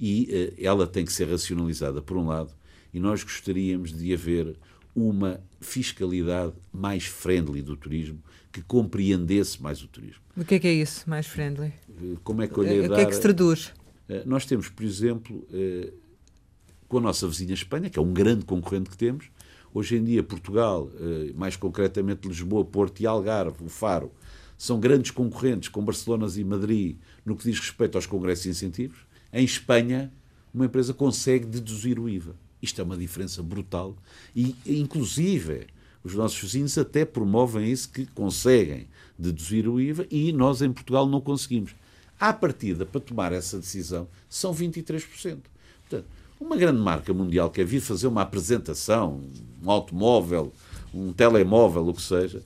[0.00, 2.50] e ela tem que ser racionalizada, por um lado,
[2.94, 4.56] e nós gostaríamos de haver
[4.96, 10.22] uma fiscalidade mais friendly do turismo, que compreendesse mais o turismo.
[10.34, 11.74] O que é que é isso, mais friendly?
[12.24, 13.70] Como é que eu lhe O que é que se traduz?
[14.08, 15.92] Eh, nós temos, por exemplo, eh,
[16.92, 19.30] com a nossa vizinha Espanha, que é um grande concorrente que temos,
[19.72, 24.12] hoje em dia Portugal, eh, mais concretamente Lisboa, Porto e Algarve, o Faro,
[24.58, 28.98] são grandes concorrentes com Barcelona e Madrid no que diz respeito aos congressos e incentivos.
[29.32, 30.12] Em Espanha,
[30.52, 32.36] uma empresa consegue deduzir o IVA.
[32.60, 33.96] Isto é uma diferença brutal
[34.36, 35.68] e, inclusive,
[36.04, 38.86] os nossos vizinhos até promovem isso, que conseguem
[39.18, 41.74] deduzir o IVA e nós em Portugal não conseguimos.
[42.20, 45.38] À partida, para tomar essa decisão, são 23%.
[45.88, 49.22] Portanto, uma grande marca mundial quer vir fazer uma apresentação,
[49.62, 50.52] um automóvel,
[50.92, 52.42] um telemóvel, o que seja,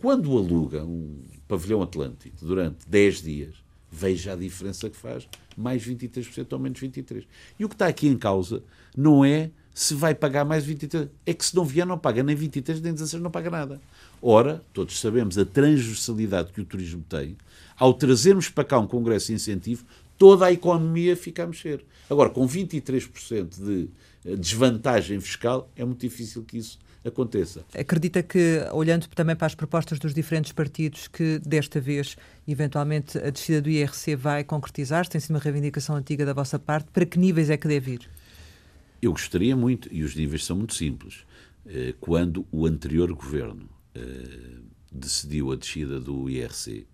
[0.00, 3.54] quando aluga um pavilhão Atlântico durante 10 dias,
[3.90, 7.24] veja a diferença que faz, mais 23% ou menos 23%.
[7.58, 8.62] E o que está aqui em causa
[8.96, 12.36] não é se vai pagar mais 23%, é que se não vier não paga nem
[12.36, 13.80] 23%, nem 16%, não paga nada.
[14.20, 17.36] Ora, todos sabemos a transversalidade que o turismo tem,
[17.76, 19.84] ao trazermos para cá um congresso de incentivo,
[20.18, 21.84] toda a economia fica a mexer.
[22.10, 23.88] Agora, com 23% de
[24.24, 27.64] eh, desvantagem fiscal, é muito difícil que isso aconteça.
[27.74, 33.30] Acredita que, olhando também para as propostas dos diferentes partidos, que desta vez, eventualmente, a
[33.30, 35.10] descida do IRC vai concretizar-se?
[35.10, 36.90] Tem sido uma reivindicação antiga da vossa parte.
[36.90, 38.10] Para que níveis é que deve ir?
[39.00, 41.24] Eu gostaria muito, e os níveis são muito simples.
[41.66, 44.58] Eh, quando o anterior governo eh,
[44.90, 46.86] decidiu a descida do IRC,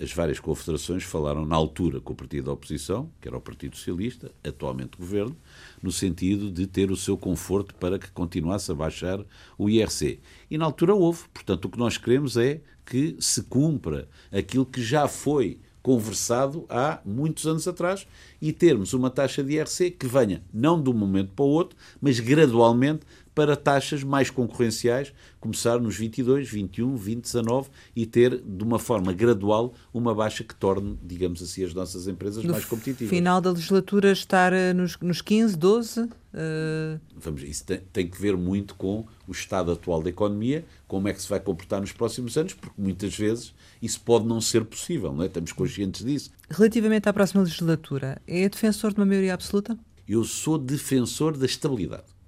[0.00, 3.76] as várias confederações falaram na altura com o partido da oposição, que era o Partido
[3.76, 5.36] Socialista, atualmente governo,
[5.82, 9.24] no sentido de ter o seu conforto para que continuasse a baixar
[9.56, 10.20] o IRC.
[10.50, 11.24] E na altura houve.
[11.32, 17.00] Portanto, o que nós queremos é que se cumpra aquilo que já foi conversado há
[17.04, 18.06] muitos anos atrás
[18.40, 21.76] e termos uma taxa de IRC que venha não de um momento para o outro,
[22.00, 28.64] mas gradualmente para taxas mais concorrenciais, começar nos 22, 21, 20, 19 e ter de
[28.64, 33.08] uma forma gradual uma baixa que torne, digamos assim, as nossas empresas no mais competitivas.
[33.10, 36.00] final da legislatura estar eh, nos, nos 15, 12?
[36.02, 37.00] Uh...
[37.16, 41.12] Vamos, isso tem, tem que ver muito com o estado atual da economia, como é
[41.12, 45.12] que se vai comportar nos próximos anos, porque muitas vezes isso pode não ser possível,
[45.12, 45.26] não é?
[45.26, 46.30] Estamos conscientes disso.
[46.48, 49.78] Relativamente à próxima legislatura, é defensor de uma maioria absoluta?
[50.06, 52.19] Eu sou defensor da estabilidade.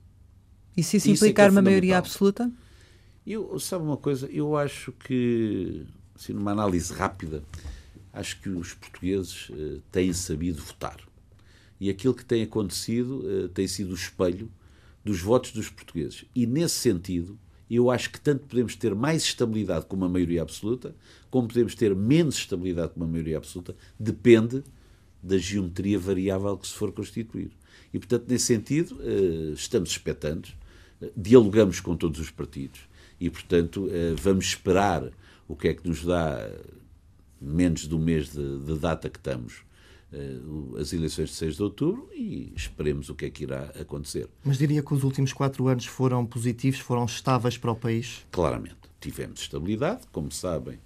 [0.76, 2.50] E se isso, isso implicar é é uma maioria absoluta?
[3.26, 4.26] Eu, sabe uma coisa?
[4.30, 7.42] Eu acho que, assim, numa análise rápida,
[8.12, 10.98] acho que os portugueses uh, têm sabido votar.
[11.80, 14.50] E aquilo que tem acontecido uh, tem sido o espelho
[15.04, 16.24] dos votos dos portugueses.
[16.35, 17.38] E, nesse sentido,
[17.70, 20.94] eu acho que tanto podemos ter mais estabilidade com uma maioria absoluta,
[21.30, 24.62] como podemos ter menos estabilidade com uma maioria absoluta, depende
[25.22, 27.52] da geometria variável que se for constituir.
[27.94, 30.54] E, portanto, nesse sentido, uh, estamos expectantes
[31.16, 32.80] dialogamos com todos os partidos
[33.20, 35.10] e, portanto, eh, vamos esperar
[35.48, 36.50] o que é que nos dá
[37.40, 39.64] menos do mês de, de data que estamos
[40.12, 40.38] eh,
[40.78, 44.28] as eleições de 6 de outubro e esperemos o que é que irá acontecer.
[44.44, 48.26] Mas diria que os últimos quatro anos foram positivos, foram estáveis para o país?
[48.30, 48.76] Claramente.
[49.00, 50.78] Tivemos estabilidade, como sabem,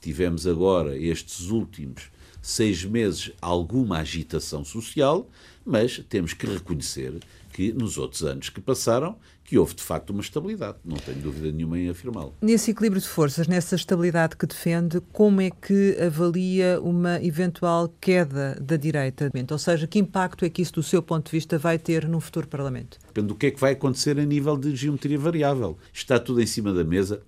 [0.00, 2.10] tivemos agora estes últimos
[2.42, 5.28] seis meses alguma agitação social,
[5.64, 7.20] mas temos que reconhecer
[7.60, 11.52] que nos outros anos que passaram que houve de facto uma estabilidade, não tenho dúvida
[11.52, 12.34] nenhuma em afirmá-lo.
[12.40, 18.56] Nesse equilíbrio de forças, nessa estabilidade que defende, como é que avalia uma eventual queda
[18.58, 19.30] da direita?
[19.50, 22.18] Ou seja, que impacto é que isso, do seu ponto de vista, vai ter no
[22.18, 22.96] futuro Parlamento?
[23.08, 25.76] Depende do que é que vai acontecer a nível de geometria variável.
[25.92, 27.20] Está tudo em cima da mesa.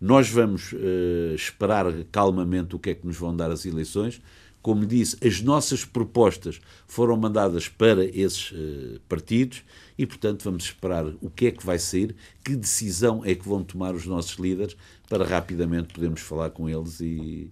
[0.00, 4.20] Nós vamos uh, esperar calmamente o que é que nos vão dar as eleições.
[4.62, 9.62] Como disse, as nossas propostas foram mandadas para esses uh, partidos
[9.96, 13.64] e, portanto, vamos esperar o que é que vai sair, que decisão é que vão
[13.64, 14.76] tomar os nossos líderes
[15.08, 17.50] para rapidamente podermos falar com eles e.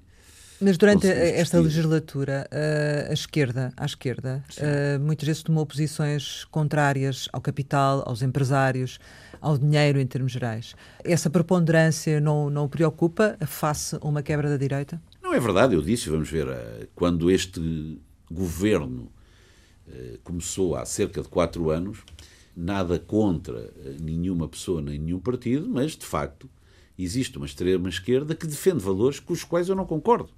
[0.60, 2.48] Mas durante esta legislatura,
[3.08, 4.42] a esquerda, à esquerda,
[5.00, 8.98] muitas vezes tomou posições contrárias ao capital, aos empresários,
[9.40, 10.74] ao dinheiro em termos gerais.
[11.04, 15.00] Essa preponderância não, não o preocupa face a uma quebra da direita?
[15.28, 19.12] Não é verdade, eu disse, vamos ver, eh, quando este governo
[19.86, 21.98] eh, começou há cerca de quatro anos,
[22.56, 26.48] nada contra eh, nenhuma pessoa nem nenhum partido, mas de facto
[26.98, 30.30] existe uma extrema-esquerda que defende valores com os quais eu não concordo.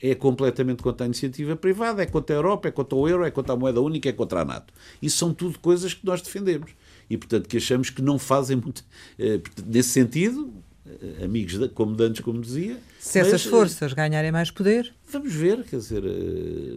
[0.00, 3.30] É completamente contra a iniciativa privada, é contra a Europa, é contra o euro, é
[3.30, 4.74] contra a moeda única, é contra a NATO.
[5.00, 6.72] Isso são tudo coisas que nós defendemos.
[7.08, 8.84] E, portanto, que achamos que não fazem muito.
[9.64, 10.52] Nesse sentido,
[10.86, 12.78] eh, amigos como dantes, como dizia.
[12.98, 14.92] Se mas, essas forças ganharem mais poder.
[15.10, 16.02] Vamos ver, quer dizer,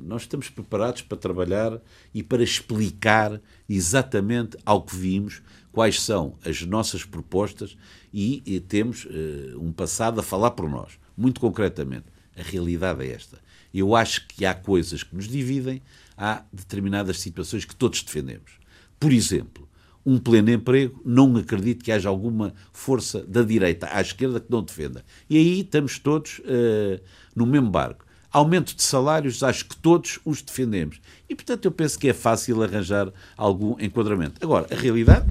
[0.03, 1.79] nós estamos preparados para trabalhar
[2.13, 5.41] e para explicar exatamente ao que vimos
[5.75, 7.75] quais são as nossas propostas
[8.13, 10.93] e, e temos uh, um passado a falar por nós.
[11.17, 13.39] Muito concretamente, a realidade é esta.
[13.73, 15.81] Eu acho que há coisas que nos dividem,
[16.17, 18.53] há determinadas situações que todos defendemos.
[18.97, 19.64] Por exemplo,
[20.05, 24.61] um pleno emprego, não acredito que haja alguma força da direita à esquerda que não
[24.61, 25.03] defenda.
[25.29, 27.01] E aí estamos todos uh,
[27.35, 28.05] no mesmo barco.
[28.31, 30.99] Aumento de salários, acho que todos os defendemos.
[31.27, 34.35] E, portanto, eu penso que é fácil arranjar algum enquadramento.
[34.43, 35.25] Agora, a realidade,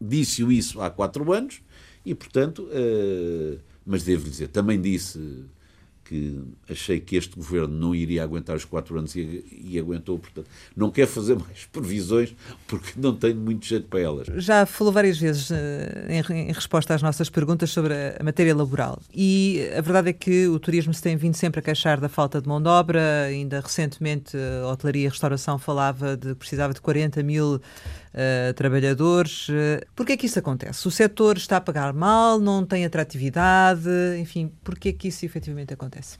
[0.00, 1.60] disse-o isso há quatro anos,
[2.04, 5.44] e, portanto, uh, mas devo dizer, também disse
[6.10, 10.48] que achei que este governo não iria aguentar os quatro anos e, e, aguentou, portanto,
[10.76, 12.34] não quer fazer mais previsões
[12.66, 14.26] porque não tenho muito jeito para elas.
[14.44, 15.54] Já falou várias vezes uh,
[16.08, 20.48] em, em, resposta às nossas perguntas sobre a, matéria laboral e a verdade é que
[20.48, 23.60] o turismo se tem vindo sempre a queixar da falta de mão de obra, ainda
[23.60, 27.60] recentemente a hotelaria e a restauração falava de que precisava de 40 mil
[28.14, 29.48] uh, trabalhadores.
[29.48, 30.86] Uh, porquê é que isso acontece?
[30.86, 35.72] O setor está a pagar mal, não tem atratividade, enfim, porquê é que isso efetivamente
[35.72, 36.18] acontece?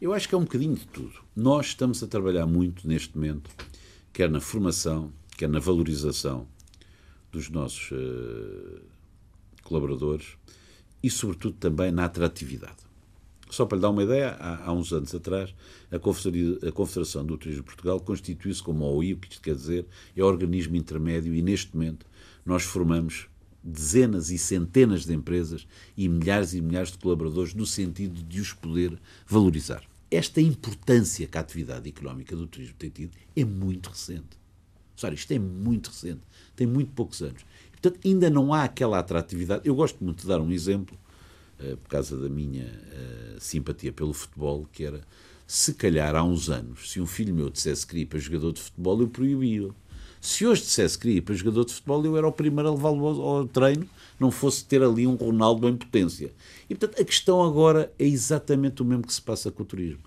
[0.00, 1.12] Eu acho que é um bocadinho de tudo.
[1.36, 3.50] Nós estamos a trabalhar muito neste momento,
[4.12, 6.46] quer na formação, quer na valorização
[7.30, 8.80] dos nossos uh,
[9.62, 10.36] colaboradores
[11.02, 12.89] e, sobretudo, também na atratividade.
[13.50, 15.54] Só para lhe dar uma ideia, há, há uns anos atrás,
[15.90, 19.86] a, a Confederação do Turismo de Portugal constituiu-se como OI, o que isto quer dizer,
[20.16, 22.06] é organismo intermédio e, neste momento,
[22.46, 23.28] nós formamos
[23.62, 28.52] dezenas e centenas de empresas e milhares e milhares de colaboradores no sentido de os
[28.52, 29.82] poder valorizar.
[30.10, 34.40] Esta importância que a atividade económica do turismo tem tido é muito recente.
[34.96, 36.20] Sabe, isto é muito recente,
[36.54, 37.44] tem muito poucos anos.
[37.70, 39.62] Portanto, ainda não há aquela atratividade.
[39.66, 40.98] Eu gosto muito de dar um exemplo
[41.82, 45.00] por causa da minha uh, simpatia pelo futebol, que era
[45.46, 49.00] se calhar há uns anos, se um filho meu dissesse que para jogador de futebol,
[49.00, 49.74] eu proibia-o.
[50.20, 53.20] Se hoje dissesse que para jogador de futebol, eu era o primeiro a levá-lo ao,
[53.20, 56.32] ao treino, não fosse ter ali um Ronaldo em potência.
[56.68, 60.00] E, portanto, a questão agora é exatamente o mesmo que se passa com o turismo.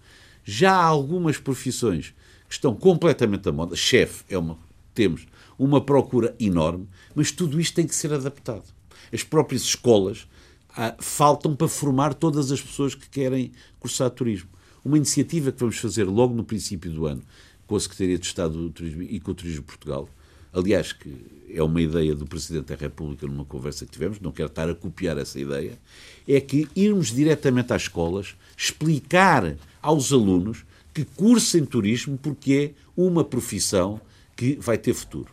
[0.45, 2.13] Já há algumas profissões
[2.47, 3.75] que estão completamente à moda.
[3.75, 4.57] Chefe é uma.
[4.93, 5.25] Temos
[5.57, 8.65] uma procura enorme, mas tudo isto tem que ser adaptado.
[9.11, 10.27] As próprias escolas
[10.75, 14.49] ah, faltam para formar todas as pessoas que querem cursar turismo.
[14.83, 17.21] Uma iniciativa que vamos fazer logo no princípio do ano
[17.65, 20.09] com a Secretaria de Estado do Turismo e com o Turismo de Portugal,
[20.51, 21.15] aliás, que
[21.49, 24.75] é uma ideia do Presidente da República numa conversa que tivemos, não quero estar a
[24.75, 25.77] copiar essa ideia,
[26.27, 33.23] é que irmos diretamente às escolas explicar aos alunos que cursem turismo porque é uma
[33.23, 34.01] profissão
[34.35, 35.31] que vai ter futuro.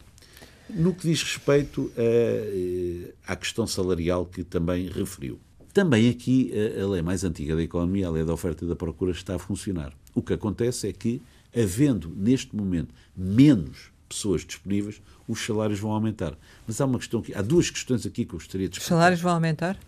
[0.75, 5.39] No que diz respeito a, eh, à questão salarial que também referiu.
[5.73, 9.13] Também aqui a, lei mais antiga da economia, a lei da oferta e da procura,
[9.13, 9.93] está a funcionar.
[10.15, 11.23] O que acontece é que,
[11.57, 16.37] havendo neste momento menos pessoas disponíveis, os salários vão aumentar.
[16.67, 18.95] Mas há uma questão aqui, há duas questões aqui que eu gostaria de explicar.
[18.95, 19.79] Os salários vão aumentar?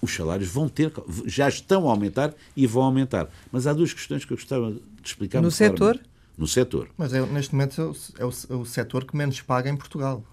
[0.00, 0.92] Os salários vão ter,
[1.26, 3.28] já estão a aumentar e vão aumentar.
[3.50, 5.42] Mas há duas questões que eu gostava de explicar.
[5.42, 5.76] No setor?
[5.76, 6.88] Claramente no setor.
[6.96, 10.24] Mas é, neste momento é o, é o setor que menos paga em Portugal.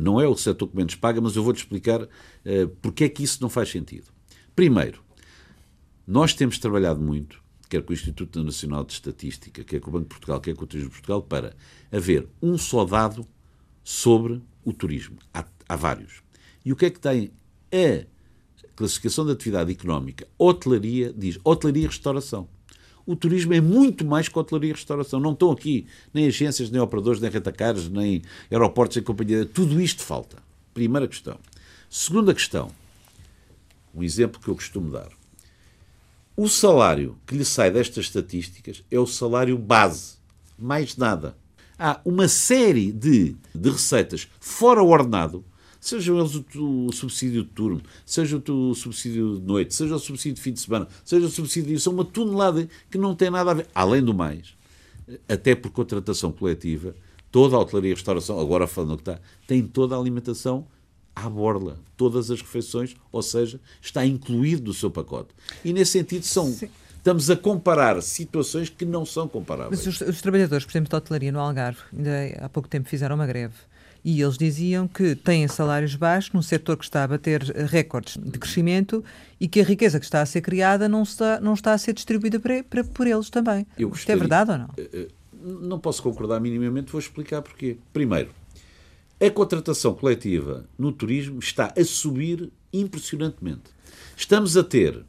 [0.00, 2.08] Não é o setor que menos paga, mas eu vou-te explicar uh,
[2.80, 4.06] porque é que isso não faz sentido.
[4.56, 5.02] Primeiro,
[6.06, 10.06] nós temos trabalhado muito quer com o Instituto Nacional de Estatística, quer com o Banco
[10.06, 11.54] de Portugal, quer com o Turismo de Portugal, para
[11.92, 13.24] haver um só dado
[13.84, 15.18] sobre o turismo.
[15.32, 16.20] Há, há vários.
[16.64, 17.30] E o que é que tem
[17.72, 18.04] a
[18.74, 20.26] classificação de atividade económica?
[20.36, 22.48] Hotelaria, diz hotelaria e restauração.
[23.10, 25.18] O turismo é muito mais que hotelaria e restauração.
[25.18, 29.44] Não estão aqui nem agências, nem operadores, nem rentacares, nem aeroportos em companhia.
[29.44, 30.36] Tudo isto falta.
[30.72, 31.36] Primeira questão.
[31.90, 32.70] Segunda questão.
[33.92, 35.08] Um exemplo que eu costumo dar.
[36.36, 40.14] O salário que lhe sai destas estatísticas é o salário base.
[40.56, 41.36] Mais nada.
[41.76, 45.44] Há uma série de, de receitas fora o ordenado
[45.80, 49.98] sejam eles o, o, subsídio de turno, seja o, o, subsídio de noite, seja o
[49.98, 51.80] subsídio de fim de semana, seja o subsídio.
[51.80, 53.66] São uma tonelada que não tem nada a ver.
[53.74, 54.54] Além do mais,
[55.28, 56.94] até por contratação coletiva,
[57.32, 60.66] toda a hotelaria e restauração, agora falando que está, tem toda a alimentação
[61.16, 65.30] à borla, todas as refeições, ou seja, está incluído no seu pacote.
[65.64, 66.46] E nesse sentido são.
[66.52, 66.68] Sim.
[66.96, 69.86] Estamos a comparar situações que não são comparáveis.
[69.86, 73.14] Mas os, os trabalhadores, por exemplo, da hotelaria no Algarve, ainda há pouco tempo fizeram
[73.14, 73.54] uma greve
[74.04, 78.38] e eles diziam que têm salários baixos num setor que está a bater recordes de
[78.38, 79.04] crescimento
[79.40, 81.92] e que a riqueza que está a ser criada não está, não está a ser
[81.92, 83.66] distribuída para, para, por eles também.
[83.78, 84.70] Eu Isto é verdade ou não?
[84.76, 85.08] Eh, eh,
[85.42, 87.78] não posso concordar minimamente, vou explicar porquê.
[87.92, 88.30] Primeiro,
[89.20, 93.70] a contratação coletiva no turismo está a subir impressionantemente.
[94.16, 95.04] Estamos a ter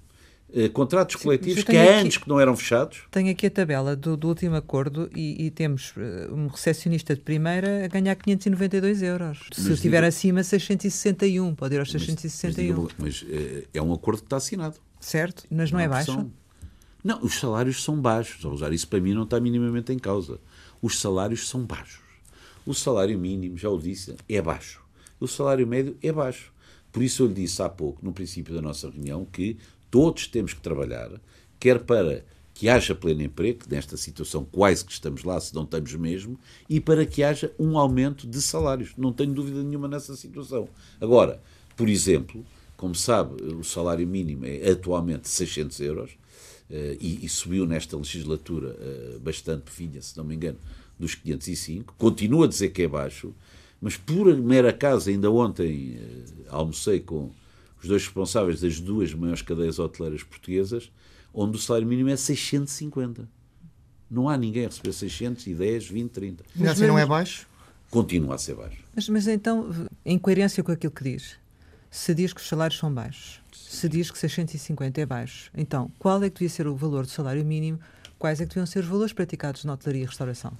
[0.53, 3.03] eh, contratos coletivos que há aqui, anos que não eram fechados.
[3.09, 7.21] Tenho aqui a tabela do, do último acordo e, e temos uh, um recepcionista de
[7.21, 9.39] primeira a ganhar 592 euros.
[9.49, 12.83] Mas Se estiver acima, 661, pode ir aos 661.
[12.83, 14.75] Mas, mas uh, é um acordo que está assinado.
[14.99, 16.11] Certo, mas não, não é baixo?
[16.11, 16.31] São...
[17.03, 18.43] Não, os salários são baixos.
[18.43, 20.39] usar isso para mim não está minimamente em causa.
[20.81, 22.01] Os salários são baixos.
[22.65, 24.81] O salário mínimo, já o disse, é baixo.
[25.19, 26.51] O salário médio é baixo.
[26.91, 29.57] Por isso eu lhe disse há pouco, no princípio da nossa reunião, que
[29.91, 31.11] todos temos que trabalhar,
[31.59, 35.93] quer para que haja pleno emprego, nesta situação quase que estamos lá, se não estamos
[35.95, 38.93] mesmo, e para que haja um aumento de salários.
[38.97, 40.69] Não tenho dúvida nenhuma nessa situação.
[40.99, 41.41] Agora,
[41.75, 42.45] por exemplo,
[42.77, 46.11] como sabe, o salário mínimo é atualmente 600 euros
[46.69, 50.57] eh, e, e subiu nesta legislatura eh, bastante filha, se não me engano,
[50.99, 51.95] dos 505.
[51.97, 53.33] Continua a dizer que é baixo,
[53.81, 57.31] mas por mera casa, ainda ontem eh, almocei com
[57.81, 60.91] os dois responsáveis das duas maiores cadeias hoteleiras portuguesas,
[61.33, 63.27] onde o salário mínimo é 650.
[64.09, 66.43] Não há ninguém a receber 610, 20, 30.
[66.55, 67.47] Mas assim não é baixo?
[67.89, 68.77] Continua a ser baixo.
[68.95, 69.69] Mas, mas então,
[70.05, 71.35] em coerência com aquilo que diz,
[71.89, 76.21] se diz que os salários são baixos, se diz que 650 é baixo, então qual
[76.23, 77.79] é que devia ser o valor do salário mínimo?
[78.19, 80.55] Quais é que deviam ser os valores praticados na hotelaria e restauração?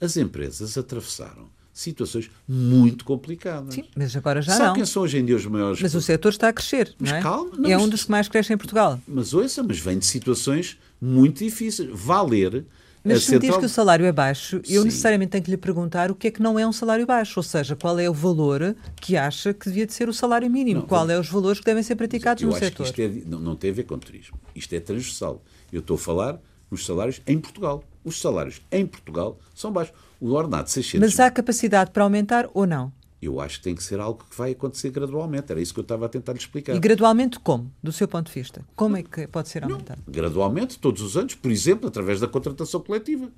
[0.00, 1.50] As empresas atravessaram
[1.80, 3.74] situações muito complicadas.
[3.74, 4.74] Sim, mas agora já Sabe não.
[4.74, 5.80] quem são hoje em dia os maiores...
[5.80, 7.22] Mas o setor está a crescer, mas não é?
[7.22, 7.50] calma.
[7.56, 7.84] Não, é mas...
[7.84, 9.00] um dos que mais cresce em Portugal.
[9.08, 11.88] Mas ouça, mas vem de situações muito difíceis.
[11.92, 12.64] Valer...
[13.02, 14.88] Mas se me diz que o salário é baixo, eu Sim.
[14.88, 17.42] necessariamente tenho que lhe perguntar o que é que não é um salário baixo, ou
[17.42, 20.86] seja, qual é o valor que acha que devia de ser o salário mínimo, não,
[20.86, 22.84] qual é os valores que devem ser praticados no setor.
[22.84, 25.42] isto é, não, não tem a ver com turismo, isto é transversal.
[25.72, 26.38] Eu estou a falar
[26.70, 27.82] nos salários em Portugal.
[28.04, 32.48] Os salários em Portugal são baixos o ordenado de 600 Mas há capacidade para aumentar
[32.52, 32.92] ou não?
[33.22, 35.52] Eu acho que tem que ser algo que vai acontecer gradualmente.
[35.52, 36.74] Era isso que eu estava a tentar lhe explicar.
[36.74, 38.64] E gradualmente como, do seu ponto de vista?
[38.74, 40.00] Como é que pode ser aumentado?
[40.06, 43.28] Não, gradualmente, todos os anos, por exemplo, através da contratação coletiva.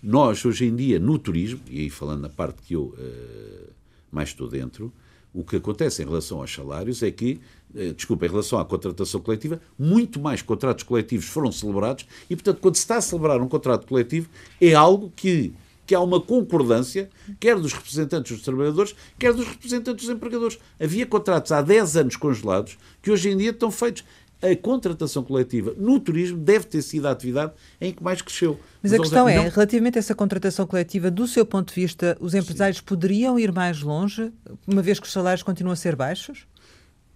[0.00, 3.72] Nós, hoje em dia, no turismo, e aí falando na parte que eu uh,
[4.12, 4.92] mais estou dentro,
[5.34, 7.40] o que acontece em relação aos salários é que,
[7.74, 12.60] uh, desculpa, em relação à contratação coletiva, muito mais contratos coletivos foram celebrados e, portanto,
[12.60, 14.28] quando se está a celebrar um contrato coletivo,
[14.60, 15.52] é algo que
[15.86, 20.58] que há uma concordância, quer dos representantes dos trabalhadores, quer dos representantes dos empregadores.
[20.80, 24.04] Havia contratos há 10 anos congelados que hoje em dia estão feitos.
[24.44, 28.60] A contratação coletiva no turismo deve ter sido a atividade em que mais cresceu.
[28.82, 29.48] Mas, Mas a questão é, não...
[29.48, 32.84] relativamente a essa contratação coletiva, do seu ponto de vista, os empresários Sim.
[32.84, 34.30] poderiam ir mais longe,
[34.66, 36.46] uma vez que os salários continuam a ser baixos?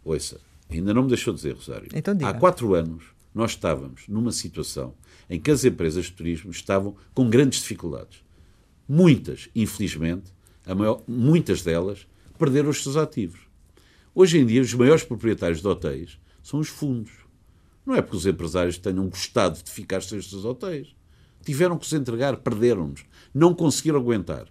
[0.03, 1.89] Ouça, ainda não me deixou dizer, Rosário.
[1.95, 3.05] Então, Há quatro anos
[3.35, 4.95] nós estávamos numa situação
[5.29, 8.25] em que as empresas de turismo estavam com grandes dificuldades.
[8.89, 10.33] Muitas, infelizmente,
[10.67, 12.07] maior, muitas delas,
[12.39, 13.41] perderam os seus ativos.
[14.15, 16.19] Hoje em dia, os maiores proprietários de hotéis
[16.49, 17.13] são os fundos.
[17.85, 20.97] Não é porque os empresários tenham gostado de ficar sem os seus hotéis.
[21.45, 23.05] Tiveram que os entregar, perderam-nos.
[23.35, 24.47] Não conseguiram aguentar.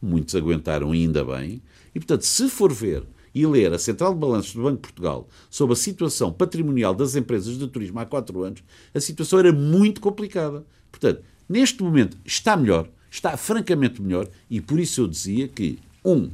[0.00, 1.62] Muitos aguentaram ainda bem.
[1.94, 5.28] E, portanto, se for ver e ler a Central de Balanços do Banco de Portugal
[5.50, 8.64] sobre a situação patrimonial das empresas de turismo há quatro anos,
[8.94, 10.64] a situação era muito complicada.
[10.90, 16.30] Portanto, neste momento está melhor, está francamente melhor e por isso eu dizia que, um.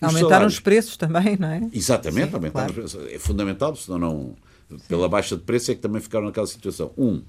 [0.00, 0.54] Aumentaram salários...
[0.54, 1.68] os preços também, não é?
[1.72, 2.84] Exatamente, Sim, aumentaram claro.
[2.84, 3.12] os preços.
[3.12, 4.36] É fundamental, senão não.
[4.86, 6.92] Pela baixa de preço é que também ficaram naquela situação.
[6.96, 7.22] Um,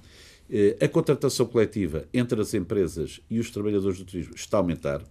[0.53, 5.01] Eh, a contratação coletiva entre as empresas e os trabalhadores do turismo está a aumentar,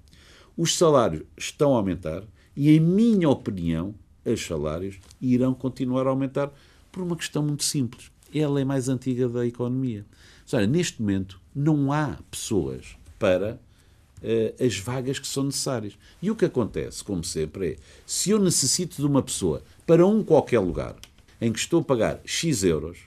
[0.55, 6.53] os salários estão a aumentar e, em minha opinião, os salários irão continuar a aumentar
[6.93, 8.11] por uma questão muito simples.
[8.35, 10.05] Ela é mais antiga da economia.
[10.45, 13.59] Seja, neste momento, não há pessoas para
[14.23, 15.99] uh, as vagas que são necessárias.
[16.21, 20.23] E o que acontece, como sempre, é se eu necessito de uma pessoa para um
[20.23, 20.97] qualquer lugar
[21.41, 22.99] em que estou a pagar X euros,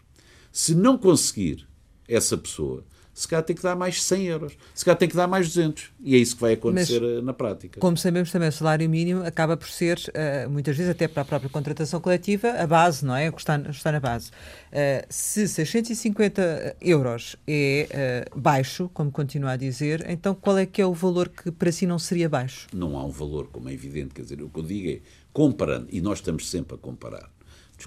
[0.51, 1.67] se não conseguir
[2.07, 2.83] essa pessoa,
[3.13, 5.91] se calhar tem que dar mais 100 euros, se calhar tem que dar mais 200.
[6.01, 7.79] E é isso que vai acontecer Mas, eh, na prática.
[7.79, 11.25] Como sabemos também, o salário mínimo acaba por ser, uh, muitas vezes, até para a
[11.25, 13.29] própria contratação coletiva, a base, não é?
[13.29, 14.31] O que está, está na base.
[14.71, 20.81] Uh, se 650 euros é uh, baixo, como continua a dizer, então qual é que
[20.81, 22.67] é o valor que para si não seria baixo?
[22.73, 24.15] Não há um valor, como é evidente.
[24.15, 24.99] Quer dizer, o que eu digo é,
[25.31, 27.29] comparando, e nós estamos sempre a comparar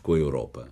[0.02, 0.68] com a Europa,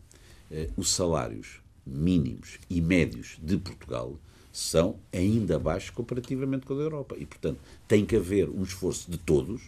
[0.77, 4.19] os salários mínimos e médios de Portugal
[4.55, 7.17] são ainda baixos comparativamente com a da Europa.
[7.19, 9.63] E, portanto, tem que haver um esforço de todos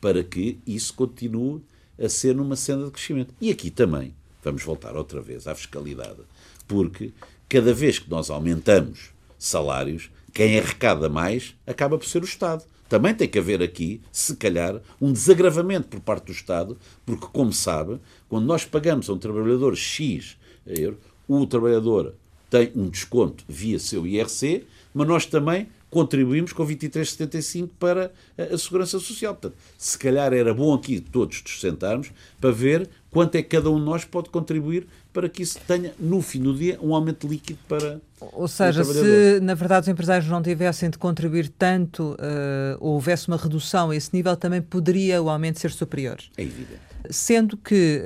[0.00, 1.60] para que isso continue
[2.02, 3.34] a ser numa senda de crescimento.
[3.38, 6.20] E aqui também, vamos voltar outra vez à fiscalidade,
[6.66, 7.12] porque
[7.46, 12.64] cada vez que nós aumentamos salários, quem arrecada mais acaba por ser o Estado.
[12.88, 17.52] Também tem que haver aqui, se calhar, um desagravamento por parte do Estado, porque, como
[17.52, 22.14] sabe, quando nós pagamos a um trabalhador X euro, o trabalhador
[22.52, 28.98] tem um desconto via seu IRC, mas nós também contribuímos com 23,75 para a, Segurança
[28.98, 29.34] Social.
[29.34, 33.70] Portanto, se calhar era bom aqui todos nos sentarmos para ver quanto é que cada
[33.70, 37.26] um de nós pode contribuir para que isso tenha, no fim do dia, um aumento
[37.26, 42.76] líquido para Ou seja, se na verdade os empresários não tivessem de contribuir tanto uh,
[42.80, 46.18] ou houvesse uma redução a esse nível, também poderia o aumento ser superior.
[46.36, 46.91] É evidente.
[47.10, 48.00] Sendo que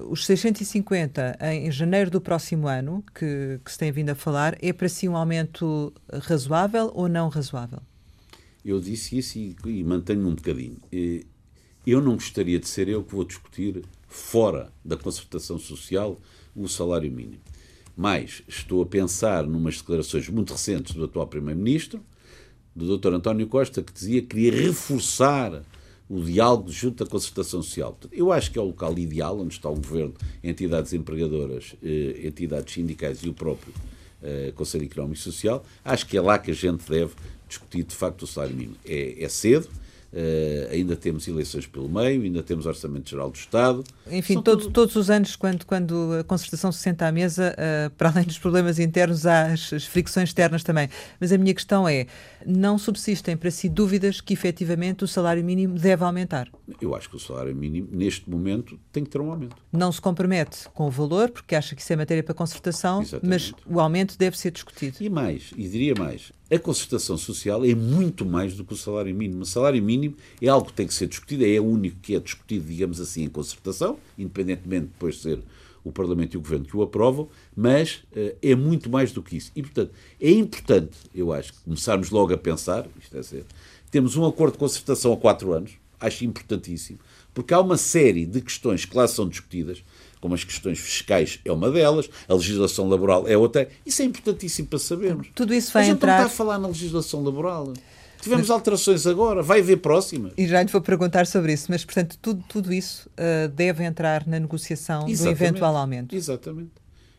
[0.00, 4.56] uh, os 650 em, janeiro do próximo ano, que, que se tem vindo a falar,
[4.62, 5.92] é para si um aumento
[6.22, 7.80] razoável ou não razoável?
[8.64, 10.76] Eu disse isso e, e mantenho um bocadinho.
[11.86, 16.20] Eu não gostaria de ser eu que vou discutir fora da concertação social
[16.54, 17.40] o salário mínimo.
[17.96, 22.00] Mas estou a pensar numas declarações muito recentes do atual Primeiro-Ministro,
[22.74, 23.14] do Dr.
[23.14, 25.62] António Costa, que dizia que queria reforçar
[26.08, 27.98] o diálogo junto à concertação social.
[28.10, 32.72] Eu acho que é o local ideal onde está o governo, entidades empregadoras, eh, entidades
[32.72, 33.72] sindicais e o próprio
[34.22, 35.64] eh, Conselho Económico e Social.
[35.84, 37.12] Acho que é lá que a gente deve
[37.46, 38.76] discutir de facto o salário mínimo.
[38.86, 39.68] É, é cedo,
[40.10, 43.84] Uh, ainda temos eleições pelo meio, ainda temos Orçamento Geral do Estado.
[44.10, 44.72] Enfim, todo, tudo...
[44.72, 48.38] todos os anos, quando, quando a concertação se senta à mesa, uh, para além dos
[48.38, 50.88] problemas internos, há as, as, fricções externas também.
[51.20, 52.06] Mas a minha questão é:
[52.46, 56.48] não subsistem para si dúvidas que efetivamente o salário mínimo deve aumentar?
[56.80, 59.56] Eu acho que o salário mínimo, neste momento, tem que ter um aumento.
[59.72, 63.54] Não se compromete com o valor, porque acha que isso é matéria para concertação, Exatamente.
[63.54, 64.96] mas o aumento deve ser discutido.
[65.00, 69.14] E mais, e diria mais: a concertação social é muito mais do que o salário
[69.14, 69.42] mínimo.
[69.42, 72.20] O salário mínimo é algo que tem que ser discutido, é o único que é
[72.20, 75.40] discutido, digamos assim, em concertação, independentemente de depois ser
[75.84, 79.36] o Parlamento e o Governo que o aprovam, mas uh, é muito mais do que
[79.36, 79.50] isso.
[79.54, 83.44] E, portanto, é importante, eu acho, começarmos logo a pensar, isto é ser,
[83.90, 86.98] temos um acordo de concertação há quatro anos, acho importantíssimo,
[87.32, 89.82] porque há uma série de questões que lá são discutidas,
[90.20, 93.68] como as questões fiscais é uma delas, a legislação laboral é outra.
[93.86, 95.28] Isso é importantíssimo para sabermos.
[95.34, 96.18] Tudo isso vai a gente entrar.
[96.18, 97.72] não está a falar na legislação laboral.
[98.20, 98.50] Tivemos mas...
[98.50, 100.32] alterações agora, vai haver próximas.
[100.36, 104.26] E já lhe vou perguntar sobre isso, mas, portanto, tudo, tudo isso uh, deve entrar
[104.26, 105.38] na negociação Exatamente.
[105.38, 106.14] do eventual aumento.
[106.14, 106.72] Exatamente.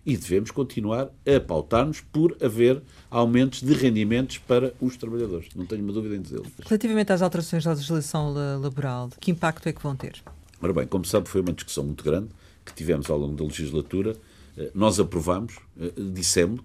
[0.05, 2.81] E devemos continuar a pautar-nos por haver
[3.11, 5.49] aumentos de rendimentos para os trabalhadores.
[5.55, 6.45] Não tenho uma dúvida em dizê-lo.
[6.65, 10.23] Relativamente às alterações da legislação laboral, que impacto é que vão ter?
[10.61, 12.29] Ora bem, como sabe, foi uma discussão muito grande
[12.65, 14.15] que tivemos ao longo da legislatura,
[14.57, 16.61] eh, nós aprovamos, eh, dissemos,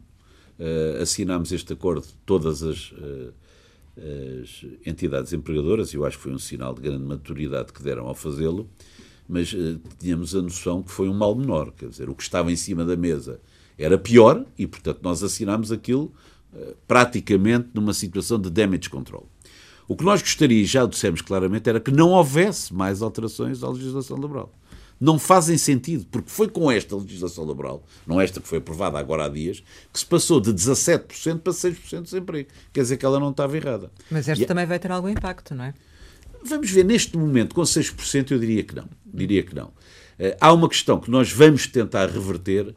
[1.03, 2.95] assinámos este acordo todas as,
[3.97, 8.07] as entidades empregadoras, e eu acho que foi um sinal de grande maturidade que deram
[8.07, 8.68] ao fazê-lo,
[9.28, 9.55] mas
[9.99, 12.84] tínhamos a noção que foi um mal menor, quer dizer, o que estava em cima
[12.84, 13.40] da mesa
[13.78, 16.12] era pior e, portanto, nós assinámos aquilo
[16.86, 19.28] praticamente numa situação de damage control.
[19.86, 23.68] O que nós gostaríamos, já o dissemos claramente, era que não houvesse mais alterações à
[23.68, 24.53] legislação laboral
[25.01, 29.24] não fazem sentido, porque foi com esta legislação laboral, não esta que foi aprovada agora
[29.24, 32.49] há dias, que se passou de 17% para 6% de desemprego.
[32.72, 33.90] Quer dizer que ela não estava errada.
[34.11, 34.47] Mas esta e...
[34.47, 35.74] também vai ter algum impacto, não é?
[36.45, 38.88] Vamos ver, neste momento, com 6%, eu diria que não.
[39.07, 39.72] Diria que não.
[40.18, 42.74] Eh, há uma questão que nós vamos tentar reverter,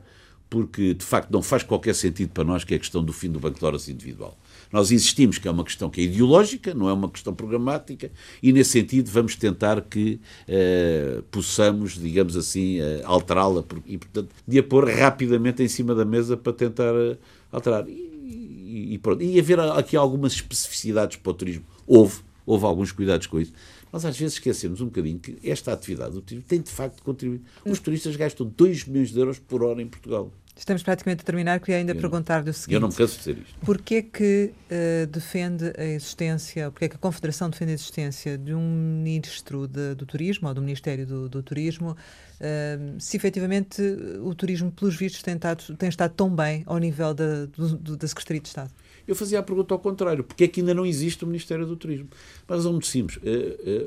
[0.49, 3.29] porque de facto não faz qualquer sentido para nós, que é a questão do fim
[3.29, 4.37] do banco de horas individual.
[4.71, 8.51] Nós insistimos que é uma questão que é ideológica, não é uma questão programática, e
[8.51, 14.63] nesse sentido vamos tentar que eh, possamos, digamos assim, eh, alterá-la e, portanto, de a
[14.63, 17.17] pôr rapidamente em cima da mesa para tentar eh,
[17.51, 17.87] alterar.
[17.87, 19.23] E, e, pronto.
[19.23, 21.63] E haver aqui algumas especificidades para o turismo.
[21.85, 23.53] Houve, houve alguns cuidados com isso.
[23.97, 27.01] Nós às vezes esquecemos um bocadinho que esta atividade do turismo tem de facto de
[27.01, 27.41] contribuir.
[27.65, 30.31] Os turistas gastam 2 milhões de euros por hora em Portugal.
[30.55, 31.59] Estamos praticamente a terminar.
[31.59, 32.75] Queria ainda perguntar-lhe o seguinte.
[32.75, 33.59] Eu não me canso de dizer isto.
[33.61, 39.01] Porquê que uh, defende a existência, porquê que a Confederação defende a existência de um
[39.03, 43.81] ministro de, do turismo, ou do Ministério do, do Turismo, uh, se efetivamente
[44.21, 48.07] o turismo, pelos vistos, tem estado, tem estado tão bem ao nível da, do, da
[48.07, 48.71] Secretaria de Estado?
[49.07, 50.23] Eu fazia a pergunta ao contrário.
[50.23, 52.09] Porquê é que ainda não existe o Ministério do Turismo?
[52.47, 53.19] Mas razão muito simples.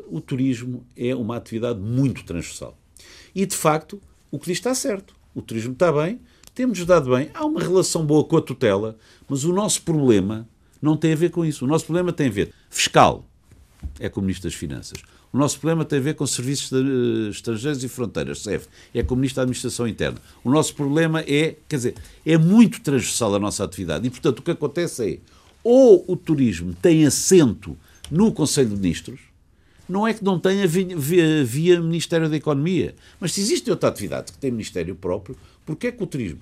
[0.09, 2.77] O turismo é uma atividade muito transversal.
[3.35, 4.01] E, de facto,
[4.31, 5.15] o que diz está certo.
[5.35, 6.21] O turismo está bem,
[6.55, 8.97] temos dado bem, há uma relação boa com a tutela,
[9.29, 10.49] mas o nosso problema
[10.83, 11.65] não tem a ver com isso.
[11.65, 13.25] O nosso problema tem a ver fiscal,
[13.99, 15.01] é com o Ministro das Finanças.
[15.33, 19.03] O nosso problema tem a ver com serviços de, uh, estrangeiros e fronteiras, CEF, é
[19.03, 20.19] com o Ministro da Administração Interna.
[20.43, 21.95] O nosso problema é, quer dizer,
[22.27, 25.19] é muito transversal a nossa atividade e, portanto, o que acontece é
[25.63, 27.77] ou o turismo tem assento
[28.11, 29.21] no Conselho de Ministros,
[29.89, 33.89] não é que não tenha via, via, via Ministério da Economia, mas se existe outra
[33.89, 35.37] atividade que tem Ministério próprio,
[35.71, 36.41] Porquê é que o turismo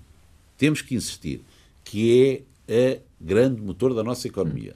[0.57, 1.43] temos que insistir
[1.84, 4.74] que é a grande motor da nossa economia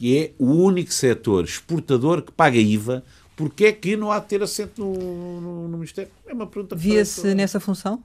[0.00, 3.04] e é o único setor exportador que paga IVA,
[3.36, 6.10] porquê é que não há de ter assento no, no, no Ministério?
[6.26, 8.02] É uma pergunta Via-se nessa função?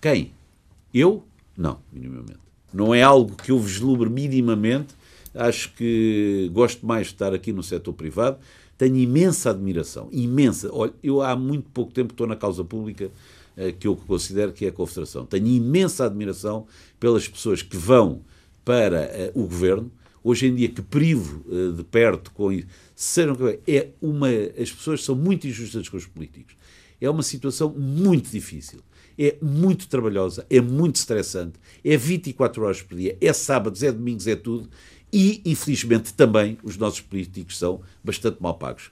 [0.00, 0.32] Quem?
[0.92, 1.24] Eu?
[1.56, 2.38] Não, minimamente.
[2.72, 4.94] Não é algo que eu vislumbre minimamente.
[5.34, 8.38] Acho que gosto mais de estar aqui no setor privado.
[8.76, 10.68] Tenho imensa admiração, imensa.
[10.72, 13.10] Olha, eu há muito pouco tempo estou na causa pública
[13.56, 15.24] eh, que eu considero que é a Confederação.
[15.24, 16.66] Tenho imensa admiração
[16.98, 18.20] pelas pessoas que vão
[18.64, 19.90] para eh, o governo,
[20.24, 22.66] hoje em dia que privo eh, de perto com isso,
[23.68, 26.56] é uma as pessoas são muito injustas com os políticos.
[26.98, 28.80] É uma situação muito difícil.
[29.16, 31.54] É muito trabalhosa, é muito estressante,
[31.84, 34.68] é 24 horas por dia, é sábados, é domingos, é tudo.
[35.12, 38.90] E, infelizmente, também os nossos políticos são bastante mal pagos.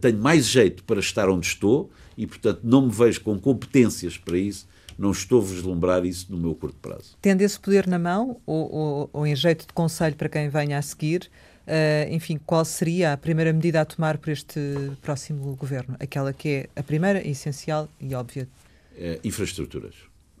[0.00, 4.36] Tenho mais jeito para estar onde estou, e, portanto, não me vejo com competências para
[4.36, 4.66] isso,
[5.00, 7.16] não estou a vislumbrar isso no meu curto prazo.
[7.22, 10.76] Tendo esse poder na mão, ou, ou, ou em jeito de conselho para quem venha
[10.76, 11.30] a seguir,
[11.66, 14.60] uh, enfim, qual seria a primeira medida a tomar por este
[15.00, 15.96] próximo governo?
[15.98, 18.46] Aquela que é a primeira, essencial e óbvia.
[18.94, 19.94] É, infraestruturas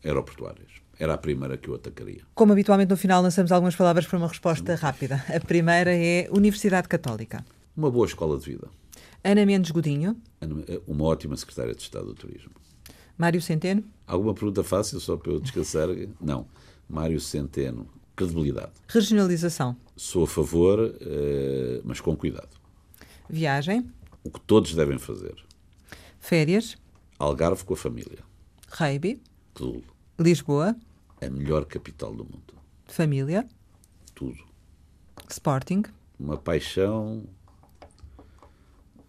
[0.04, 0.68] aeroportuárias.
[0.98, 2.20] Era a primeira que eu atacaria.
[2.34, 5.24] Como habitualmente no final lançamos algumas palavras para uma resposta rápida.
[5.34, 7.42] A primeira é Universidade Católica.
[7.74, 8.68] Uma boa escola de vida.
[9.24, 10.18] Ana Mendes Godinho.
[10.86, 12.50] Uma ótima secretária de Estado do Turismo.
[13.20, 13.84] Mário Centeno.
[14.06, 15.88] Alguma pergunta fácil só para eu descansar?
[16.18, 16.46] Não.
[16.88, 17.86] Mário Centeno.
[18.16, 18.72] Credibilidade.
[18.88, 19.76] Regionalização.
[19.94, 22.48] Sou a favor, eh, mas com cuidado.
[23.28, 23.86] Viagem.
[24.24, 25.34] O que todos devem fazer.
[26.18, 26.78] Férias.
[27.18, 28.20] Algarve com a família.
[28.70, 29.20] Reibe.
[29.52, 29.84] Tudo.
[30.18, 30.74] Lisboa.
[31.20, 32.54] A melhor capital do mundo.
[32.86, 33.46] Família.
[34.14, 34.42] Tudo.
[35.28, 35.82] Sporting.
[36.18, 37.24] Uma paixão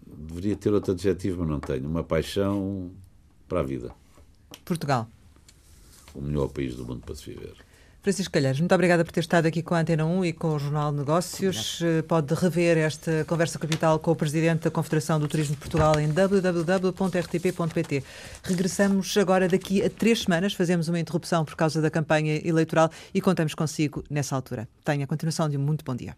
[0.05, 1.87] deveria ter outro adjetivo, mas não tenho.
[1.87, 2.91] Uma paixão
[3.51, 3.91] para a vida.
[4.63, 5.09] Portugal.
[6.15, 7.53] O melhor país do mundo para se viver.
[8.01, 10.59] Francisco Calheiros, muito obrigada por ter estado aqui com a Antena 1 e com o
[10.59, 11.81] Jornal de Negócios.
[11.81, 12.07] Obrigado.
[12.07, 16.07] Pode rever esta conversa capital com o Presidente da Confederação do Turismo de Portugal em
[16.07, 18.03] www.rtp.pt.
[18.41, 23.19] Regressamos agora daqui a três semanas, fazemos uma interrupção por causa da campanha eleitoral e
[23.19, 24.67] contamos consigo nessa altura.
[24.83, 26.15] Tenha a continuação de um muito bom dia.